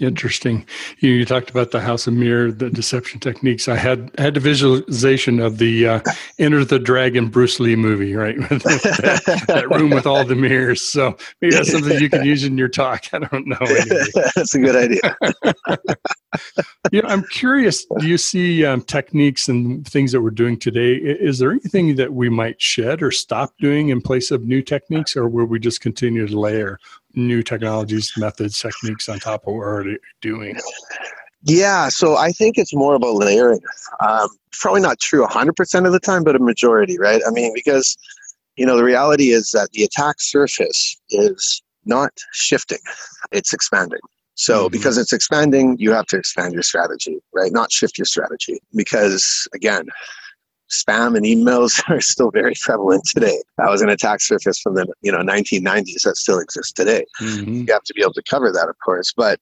Interesting. 0.00 0.64
You, 1.00 1.10
you, 1.10 1.24
talked 1.24 1.50
about 1.50 1.72
the 1.72 1.80
House 1.80 2.06
of 2.06 2.14
Mirror, 2.14 2.52
the 2.52 2.70
deception 2.70 3.18
techniques. 3.18 3.66
I 3.66 3.76
had 3.76 4.10
had 4.16 4.36
a 4.36 4.40
visualization 4.40 5.40
of 5.40 5.58
the 5.58 5.88
uh, 5.88 6.00
Enter 6.38 6.64
the 6.64 6.78
Dragon 6.78 7.28
Bruce 7.28 7.58
Lee 7.58 7.74
movie, 7.74 8.14
right? 8.14 8.36
that, 8.48 9.44
that, 9.48 9.68
room 9.68 9.90
with 9.90 10.06
all 10.06 10.24
the 10.24 10.36
mirrors. 10.36 10.82
So 10.82 11.16
maybe 11.40 11.56
that's 11.56 11.72
something 11.72 11.98
you 12.00 12.08
can 12.08 12.24
use 12.24 12.44
in 12.44 12.56
your 12.56 12.68
talk. 12.68 13.06
I 13.12 13.18
don't 13.18 13.46
know. 13.46 13.56
Anyway. 13.60 14.04
that's 14.36 14.54
a 14.54 14.60
good 14.60 14.76
idea. 14.76 15.16
yeah, 16.92 17.02
I'm 17.04 17.24
curious. 17.24 17.84
Do 17.98 18.06
you 18.06 18.18
see 18.18 18.64
um, 18.64 18.82
techniques 18.82 19.48
and 19.48 19.86
things 19.86 20.12
that 20.12 20.20
we're 20.20 20.30
doing 20.30 20.58
today? 20.58 20.94
Is 20.94 21.38
there 21.38 21.50
anything 21.50 21.96
that 21.96 22.12
we 22.12 22.28
might 22.28 22.60
shed 22.62 23.02
or 23.02 23.10
stop 23.10 23.52
doing 23.58 23.88
in 23.88 24.00
place 24.00 24.30
of 24.30 24.44
new 24.44 24.62
techniques, 24.62 25.16
or 25.16 25.28
will 25.28 25.46
we 25.46 25.58
just 25.58 25.80
continue 25.80 26.26
to 26.26 26.38
layer 26.38 26.78
new 27.14 27.42
technologies, 27.42 28.12
methods, 28.16 28.58
techniques 28.58 29.08
on 29.08 29.18
top 29.18 29.42
of 29.42 29.46
what 29.48 29.56
we're 29.56 29.72
already 29.72 29.96
doing? 30.20 30.58
Yeah, 31.42 31.88
so 31.88 32.16
I 32.16 32.32
think 32.32 32.58
it's 32.58 32.74
more 32.74 32.94
about 32.94 33.14
layering. 33.14 33.60
Um, 34.00 34.28
probably 34.52 34.80
not 34.80 34.98
true 34.98 35.24
100% 35.24 35.86
of 35.86 35.92
the 35.92 36.00
time, 36.00 36.24
but 36.24 36.36
a 36.36 36.40
majority, 36.40 36.98
right? 36.98 37.22
I 37.26 37.30
mean, 37.30 37.52
because, 37.54 37.96
you 38.56 38.66
know, 38.66 38.76
the 38.76 38.84
reality 38.84 39.30
is 39.30 39.50
that 39.52 39.70
the 39.72 39.84
attack 39.84 40.16
surface 40.18 41.00
is 41.10 41.62
not 41.84 42.10
shifting, 42.32 42.78
it's 43.32 43.52
expanding. 43.52 44.00
So, 44.34 44.64
mm-hmm. 44.64 44.72
because 44.72 44.98
it's 44.98 45.12
expanding, 45.12 45.76
you 45.78 45.92
have 45.92 46.06
to 46.06 46.16
expand 46.16 46.54
your 46.54 46.62
strategy, 46.62 47.18
right? 47.32 47.52
Not 47.52 47.72
shift 47.72 47.98
your 47.98 48.04
strategy. 48.04 48.60
Because, 48.74 49.48
again, 49.54 49.86
spam 50.70 51.16
and 51.16 51.24
emails 51.24 51.82
are 51.88 52.00
still 52.00 52.30
very 52.30 52.54
prevalent 52.60 53.04
today. 53.04 53.42
That 53.56 53.70
was 53.70 53.82
an 53.82 53.88
attack 53.88 54.20
surface 54.20 54.58
from 54.60 54.74
the 54.74 54.86
you 55.02 55.12
know 55.12 55.18
1990s 55.18 56.02
that 56.02 56.16
still 56.16 56.38
exists 56.38 56.72
today. 56.72 57.04
Mm-hmm. 57.20 57.66
You 57.66 57.72
have 57.72 57.84
to 57.84 57.94
be 57.94 58.02
able 58.02 58.14
to 58.14 58.22
cover 58.22 58.52
that, 58.52 58.68
of 58.68 58.76
course. 58.84 59.12
But 59.16 59.40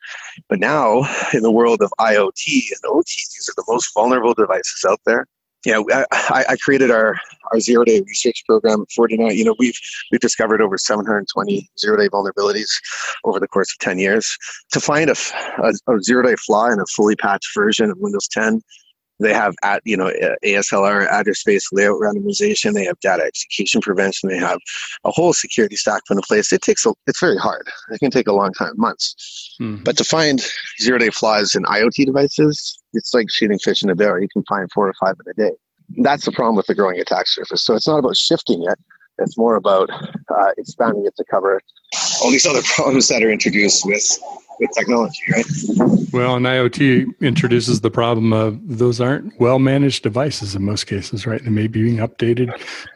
but 0.48 0.58
now 0.58 1.04
in 1.32 1.42
the 1.42 1.52
world 1.52 1.82
of 1.82 1.92
IoT 2.00 2.46
and 2.46 2.80
OT, 2.84 3.12
these 3.16 3.48
are 3.48 3.56
the 3.56 3.64
most 3.68 3.92
vulnerable 3.94 4.34
devices 4.34 4.84
out 4.88 5.00
there. 5.06 5.26
You 5.64 5.72
know, 5.72 6.06
I, 6.12 6.44
I 6.50 6.56
created 6.58 6.92
our, 6.92 7.18
our 7.52 7.58
zero 7.58 7.84
day 7.84 8.00
research 8.00 8.44
program 8.46 8.82
at 8.82 8.88
Fortinet. 8.96 9.34
You 9.34 9.44
know, 9.44 9.56
we've 9.58 9.78
we've 10.12 10.20
discovered 10.20 10.60
over 10.60 10.78
720 10.78 11.68
zero 11.78 11.96
day 11.96 12.08
vulnerabilities 12.08 12.70
over 13.24 13.40
the 13.40 13.48
course 13.48 13.72
of 13.72 13.78
10 13.80 13.98
years. 13.98 14.36
To 14.72 14.80
find 14.80 15.10
a, 15.10 15.16
a, 15.64 15.72
a 15.92 16.02
zero 16.02 16.22
day 16.24 16.36
flaw 16.36 16.70
in 16.70 16.78
a 16.78 16.86
fully 16.94 17.16
patched 17.16 17.52
version 17.52 17.90
of 17.90 17.98
Windows 17.98 18.28
10 18.28 18.62
they 19.18 19.32
have 19.32 19.54
at 19.62 19.82
you 19.84 19.96
know 19.96 20.12
ASLR 20.44 21.06
address 21.08 21.40
space 21.40 21.68
layout 21.72 22.00
randomization. 22.00 22.74
They 22.74 22.84
have 22.84 22.98
data 23.00 23.22
execution 23.22 23.80
prevention. 23.80 24.28
They 24.28 24.38
have 24.38 24.58
a 25.04 25.10
whole 25.10 25.32
security 25.32 25.76
stack 25.76 26.02
put 26.06 26.16
in 26.16 26.22
place. 26.22 26.52
It 26.52 26.62
takes 26.62 26.84
a, 26.84 26.92
it's 27.06 27.20
very 27.20 27.38
hard. 27.38 27.66
It 27.90 27.98
can 27.98 28.10
take 28.10 28.28
a 28.28 28.32
long 28.32 28.52
time, 28.52 28.72
months. 28.76 29.56
Mm-hmm. 29.60 29.84
But 29.84 29.96
to 29.98 30.04
find 30.04 30.44
zero 30.80 30.98
day 30.98 31.10
flaws 31.10 31.54
in 31.54 31.62
IoT 31.64 32.06
devices, 32.06 32.82
it's 32.92 33.14
like 33.14 33.30
shooting 33.30 33.58
fish 33.58 33.82
in 33.82 33.90
a 33.90 33.94
barrel. 33.94 34.20
You 34.20 34.28
can 34.28 34.44
find 34.44 34.70
four 34.72 34.88
or 34.88 34.94
five 35.00 35.14
in 35.24 35.30
a 35.30 35.48
day. 35.48 35.56
That's 36.02 36.24
the 36.24 36.32
problem 36.32 36.56
with 36.56 36.66
the 36.66 36.74
growing 36.74 37.00
attack 37.00 37.28
surface. 37.28 37.64
So 37.64 37.74
it's 37.74 37.86
not 37.86 37.98
about 37.98 38.16
shifting 38.16 38.64
it. 38.68 38.78
It's 39.18 39.38
more 39.38 39.56
about 39.56 39.88
uh, 39.90 40.50
expanding 40.58 41.06
it 41.06 41.16
to 41.16 41.24
cover 41.30 41.60
all 42.22 42.30
these 42.30 42.44
other 42.44 42.62
problems 42.74 43.08
that 43.08 43.22
are 43.22 43.30
introduced 43.30 43.86
with 43.86 44.04
with 44.58 44.70
technology, 44.76 45.22
right? 45.32 45.46
Well, 46.12 46.36
and 46.36 46.46
IoT 46.46 47.20
introduces 47.20 47.80
the 47.80 47.90
problem 47.90 48.32
of 48.32 48.58
those 48.66 49.00
aren't 49.00 49.38
well 49.38 49.58
managed 49.58 50.02
devices 50.02 50.54
in 50.54 50.64
most 50.64 50.86
cases, 50.86 51.26
right? 51.26 51.42
They 51.42 51.50
may 51.50 51.66
be 51.66 51.82
being 51.82 51.98
updated. 51.98 52.48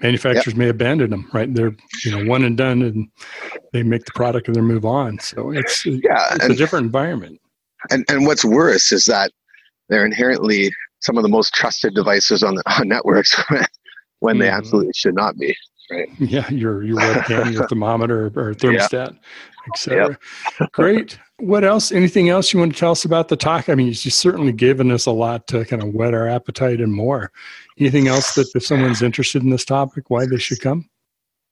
Manufacturers 0.03 0.49
yep. 0.49 0.57
may 0.57 0.69
abandon 0.69 1.11
them, 1.11 1.29
right? 1.33 1.53
They're 1.53 1.75
you 2.05 2.17
know 2.17 2.29
one 2.29 2.45
and 2.45 2.57
done, 2.57 2.83
and 2.83 3.09
they 3.73 3.83
make 3.83 4.05
the 4.05 4.13
product 4.13 4.49
and 4.49 4.57
they 4.57 4.61
move 4.61 4.85
on. 4.85 5.19
So 5.19 5.51
it's 5.51 5.85
yeah, 5.85 6.35
it's 6.35 6.45
and, 6.45 6.53
a 6.53 6.57
different 6.57 6.87
environment. 6.87 7.41
And 7.91 8.05
and 8.09 8.27
what's 8.27 8.45
worse 8.45 8.93
is 8.93 9.05
that 9.07 9.33
they're 9.89 10.07
inherently 10.07 10.73
some 11.01 11.17
of 11.17 11.23
the 11.23 11.29
most 11.29 11.55
trusted 11.55 11.95
devices 11.95 12.43
on 12.43 12.55
the 12.55 12.63
on 12.79 12.89
networks 12.89 13.39
when 14.21 14.35
mm-hmm. 14.35 14.43
they 14.43 14.49
absolutely 14.49 14.93
should 14.95 15.15
not 15.15 15.37
be. 15.37 15.57
Right. 15.91 16.09
Yeah, 16.19 16.49
your 16.51 16.83
your 16.83 16.97
webcam, 16.97 17.53
your 17.53 17.67
thermometer, 17.69 18.27
or 18.27 18.55
thermostat, 18.55 19.13
yeah. 19.13 19.73
etc. 19.75 20.19
Yep. 20.61 20.73
Great. 20.73 21.19
What 21.39 21.65
else? 21.65 21.91
Anything 21.91 22.29
else 22.29 22.53
you 22.53 22.61
want 22.61 22.73
to 22.75 22.79
tell 22.79 22.93
us 22.93 23.05
about 23.05 23.29
the 23.29 23.37
talk? 23.37 23.69
I 23.69 23.75
mean, 23.75 23.89
you've 23.89 23.97
certainly 23.97 24.53
given 24.53 24.91
us 24.93 25.07
a 25.07 25.11
lot 25.11 25.47
to 25.49 25.65
kind 25.65 25.83
of 25.83 25.95
whet 25.95 26.15
our 26.15 26.29
appetite 26.29 26.81
and 26.81 26.93
more. 26.93 27.33
Anything 27.79 28.09
else 28.09 28.35
that 28.35 28.51
if 28.55 28.65
someone's 28.65 29.03
interested 29.03 29.43
in 29.43 29.51
this 29.51 29.65
topic, 29.65 30.11
why 30.11 30.27
they 30.27 30.39
should 30.39 30.61
come? 30.61 30.89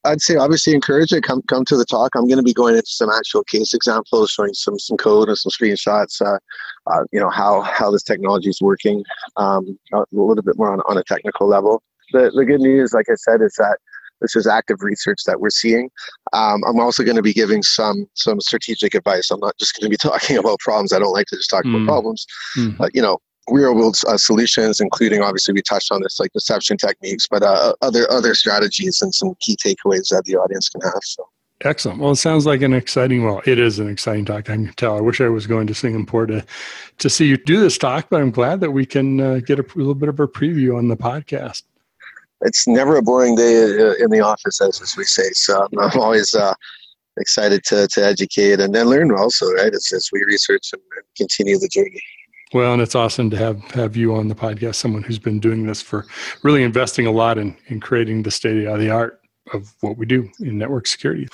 I'd 0.05 0.21
say 0.21 0.37
obviously 0.37 0.75
encourage 0.75 1.13
it. 1.13 1.23
Come 1.23 1.43
come 1.43 1.65
to 1.65 1.77
the 1.77 1.85
talk. 1.85 2.13
I'm 2.15 2.27
going 2.27 2.39
to 2.39 2.43
be 2.43 2.55
going 2.55 2.75
into 2.77 2.87
some 2.87 3.11
actual 3.11 3.43
case 3.45 3.75
examples, 3.75 4.31
showing 4.31 4.55
some 4.55 4.79
some 4.79 4.97
code 4.97 5.29
and 5.29 5.37
some 5.37 5.51
screenshots. 5.51 6.23
Uh, 6.23 6.39
uh, 6.87 7.05
you 7.13 7.19
know 7.19 7.31
how 7.31 7.63
how 7.63 7.91
this 7.91 8.03
technology 8.03 8.49
is 8.49 8.61
working 8.61 9.03
um, 9.37 9.79
a 9.93 10.05
little 10.13 10.43
bit 10.43 10.57
more 10.57 10.73
on, 10.73 10.81
on 10.89 10.97
a 10.97 11.05
technical 11.05 11.49
level. 11.49 11.83
The 12.13 12.31
the 12.35 12.45
good 12.45 12.61
news, 12.61 12.95
like 12.95 13.07
I 13.11 13.17
said, 13.17 13.43
is 13.43 13.55
that 13.59 13.79
this 14.21 14.37
is 14.37 14.47
active 14.47 14.83
research 14.83 15.25
that 15.27 15.41
we're 15.41 15.51
seeing. 15.51 15.91
Um, 16.33 16.63
I'm 16.67 16.81
also 16.81 17.05
going 17.05 17.17
to 17.17 17.23
be 17.23 17.33
giving 17.33 17.63
some 17.63 18.09
some 18.15 18.41
strategic 18.41 18.95
advice. 18.95 19.31
I'm 19.31 19.41
not 19.41 19.57
just 19.59 19.79
going 19.79 19.91
to 19.91 19.91
be 19.91 19.97
talking 20.11 20.37
about 20.37 20.59
problems. 20.61 20.93
I 20.93 20.99
don't 20.99 21.13
like 21.13 21.27
to 21.27 21.37
just 21.37 21.51
talk 21.51 21.65
mm. 21.65 21.75
about 21.75 21.87
problems. 21.87 22.27
Mm. 22.57 22.77
But 22.77 22.95
you 22.95 23.03
know, 23.03 23.19
real 23.51 23.75
world 23.75 23.99
uh, 24.07 24.17
solutions, 24.17 24.81
including 24.81 25.23
obviously 25.23 25.55
we 25.55 25.63
touched 25.63 25.93
on 25.93 26.03
this 26.03 26.19
like 26.19 26.33
deception 26.33 26.77
techniques, 26.77 27.27
but 27.31 27.43
uh, 27.43 27.75
other 27.83 28.11
other 28.11 28.35
strategies 28.35 29.01
and 29.03 29.15
some 29.15 29.35
key 29.41 29.57
takeaways 29.57 30.09
that 30.09 30.23
the 30.25 30.37
audience 30.37 30.69
can 30.69 30.81
have. 30.83 31.01
So. 31.03 31.29
Excellent. 31.63 31.99
Well, 31.99 32.13
it 32.13 32.17
sounds 32.17 32.47
like 32.47 32.63
an 32.63 32.73
exciting. 32.73 33.25
Well, 33.25 33.43
it 33.45 33.59
is 33.59 33.81
an 33.81 33.89
exciting 33.89 34.25
talk. 34.25 34.49
I 34.49 34.55
can 34.55 34.73
tell. 34.75 34.97
I 34.97 35.01
wish 35.01 35.21
I 35.21 35.29
was 35.29 35.49
going 35.49 35.67
to 35.67 35.75
Singapore 35.75 36.27
to 36.27 36.45
to 36.99 37.11
see 37.11 37.27
you 37.27 37.37
do 37.37 37.61
this 37.61 37.77
talk, 37.77 38.09
but 38.11 38.21
I'm 38.21 38.31
glad 38.31 38.61
that 38.61 38.71
we 38.71 38.87
can 38.87 39.21
uh, 39.21 39.41
get 39.45 39.59
a, 39.59 39.63
a 39.63 39.75
little 39.77 39.97
bit 39.97 40.09
of 40.09 40.21
a 40.21 40.29
preview 40.29 40.77
on 40.77 40.87
the 40.87 40.97
podcast 40.97 41.63
it's 42.43 42.67
never 42.67 42.97
a 42.97 43.03
boring 43.03 43.35
day 43.35 43.79
uh, 43.79 43.95
in 43.95 44.11
the 44.11 44.21
office, 44.21 44.61
as, 44.61 44.81
as 44.81 44.97
we 44.97 45.05
say. 45.05 45.29
So 45.33 45.67
I'm 45.81 46.01
always 46.01 46.35
uh, 46.35 46.55
excited 47.19 47.65
to, 47.65 47.89
to 47.89 48.05
educate 48.05 48.61
and 48.61 48.75
then 48.75 48.87
learn 48.87 49.11
also, 49.13 49.51
right? 49.53 49.73
It's 49.73 49.93
as 49.93 50.09
we 50.13 50.23
research 50.25 50.71
and 50.73 50.83
continue 51.17 51.59
the 51.59 51.69
journey. 51.69 52.03
Well, 52.55 52.73
and 52.73 52.81
it's 52.81 52.95
awesome 52.95 53.29
to 53.31 53.37
have 53.37 53.63
have 53.73 53.95
you 53.95 54.15
on 54.15 54.29
the 54.29 54.35
podcast, 54.35 54.77
someone 54.77 55.03
who's 55.03 55.19
been 55.19 55.39
doing 55.39 55.67
this 55.67 55.83
for 55.83 56.07
really 56.43 56.63
investing 56.63 57.07
a 57.07 57.11
lot 57.11 57.37
in, 57.37 57.55
in 57.67 57.79
creating 57.79 58.23
the 58.23 58.31
state 58.31 58.67
of 58.67 58.79
the 58.79 58.89
art 58.89 59.21
of 59.53 59.75
what 59.81 59.97
we 59.97 60.07
do 60.07 60.31
in 60.41 60.59
network 60.59 60.87
security. 60.87 61.29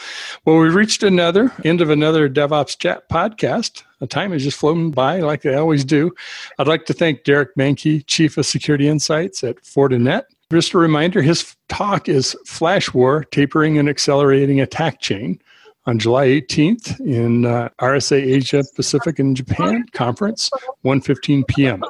Well, 0.45 0.59
we 0.59 0.69
reached 0.69 1.03
another 1.03 1.53
end 1.65 1.81
of 1.81 1.91
another 1.91 2.29
DevOps 2.29 2.79
Chat 2.79 3.09
podcast. 3.09 3.83
The 4.01 4.07
time 4.07 4.33
has 4.33 4.43
just 4.43 4.59
flown 4.59 4.91
by 4.91 5.21
like 5.21 5.43
they 5.43 5.55
always 5.55 5.85
do. 5.85 6.13
I'd 6.59 6.69
like 6.69 6.87
to 6.87 6.93
thank 6.93 7.25
Derek 7.25 7.55
Manky, 7.57 8.05
Chief 8.07 8.37
of 8.37 8.47
Security 8.47 8.89
Insights 8.89 9.45
at 9.45 9.63
Fortinet, 9.63 10.25
just 10.53 10.75
a 10.75 10.79
reminder 10.79 11.23
his 11.23 11.55
talk 11.69 12.09
is 12.09 12.37
Flash 12.47 12.93
War 12.93 13.25
Tapering 13.25 13.79
and 13.79 13.89
Accelerating 13.89 14.61
Attack 14.61 15.01
Chain 15.01 15.41
on 15.87 15.99
July 15.99 16.27
18th 16.29 16.99
in 17.01 17.45
uh, 17.45 17.69
RSA 17.81 18.17
Asia 18.17 18.65
Pacific 18.75 19.19
and 19.19 19.37
Japan 19.37 19.85
conference, 19.93 20.51
1:15 20.85 21.47
p.m. 21.47 21.83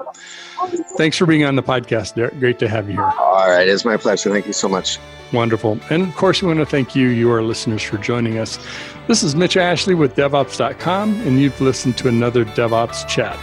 Thanks 0.96 1.16
for 1.16 1.26
being 1.26 1.44
on 1.44 1.56
the 1.56 1.62
podcast, 1.62 2.14
Derek. 2.14 2.38
Great 2.38 2.58
to 2.58 2.68
have 2.68 2.88
you 2.88 2.94
here. 2.94 3.02
All 3.02 3.49
right, 3.49 3.68
it's 3.68 3.84
my 3.84 3.96
pleasure. 3.96 4.30
Thank 4.30 4.46
you 4.46 4.52
so 4.52 4.68
much. 4.68 4.99
Wonderful. 5.32 5.78
And 5.90 6.02
of 6.02 6.14
course, 6.16 6.42
we 6.42 6.49
want 6.49 6.61
to 6.61 6.66
thank 6.66 6.96
you, 6.96 7.08
you, 7.08 7.30
our 7.30 7.42
listeners, 7.42 7.82
for 7.82 7.99
joining 7.99 8.38
us. 8.38 8.58
This 9.06 9.23
is 9.23 9.37
Mitch 9.37 9.56
Ashley 9.56 9.94
with 9.94 10.14
DevOps.com, 10.14 11.20
and 11.23 11.40
you've 11.40 11.61
listened 11.61 11.99
to 11.99 12.08
another 12.08 12.44
DevOps 12.44 13.06
Chat. 13.06 13.38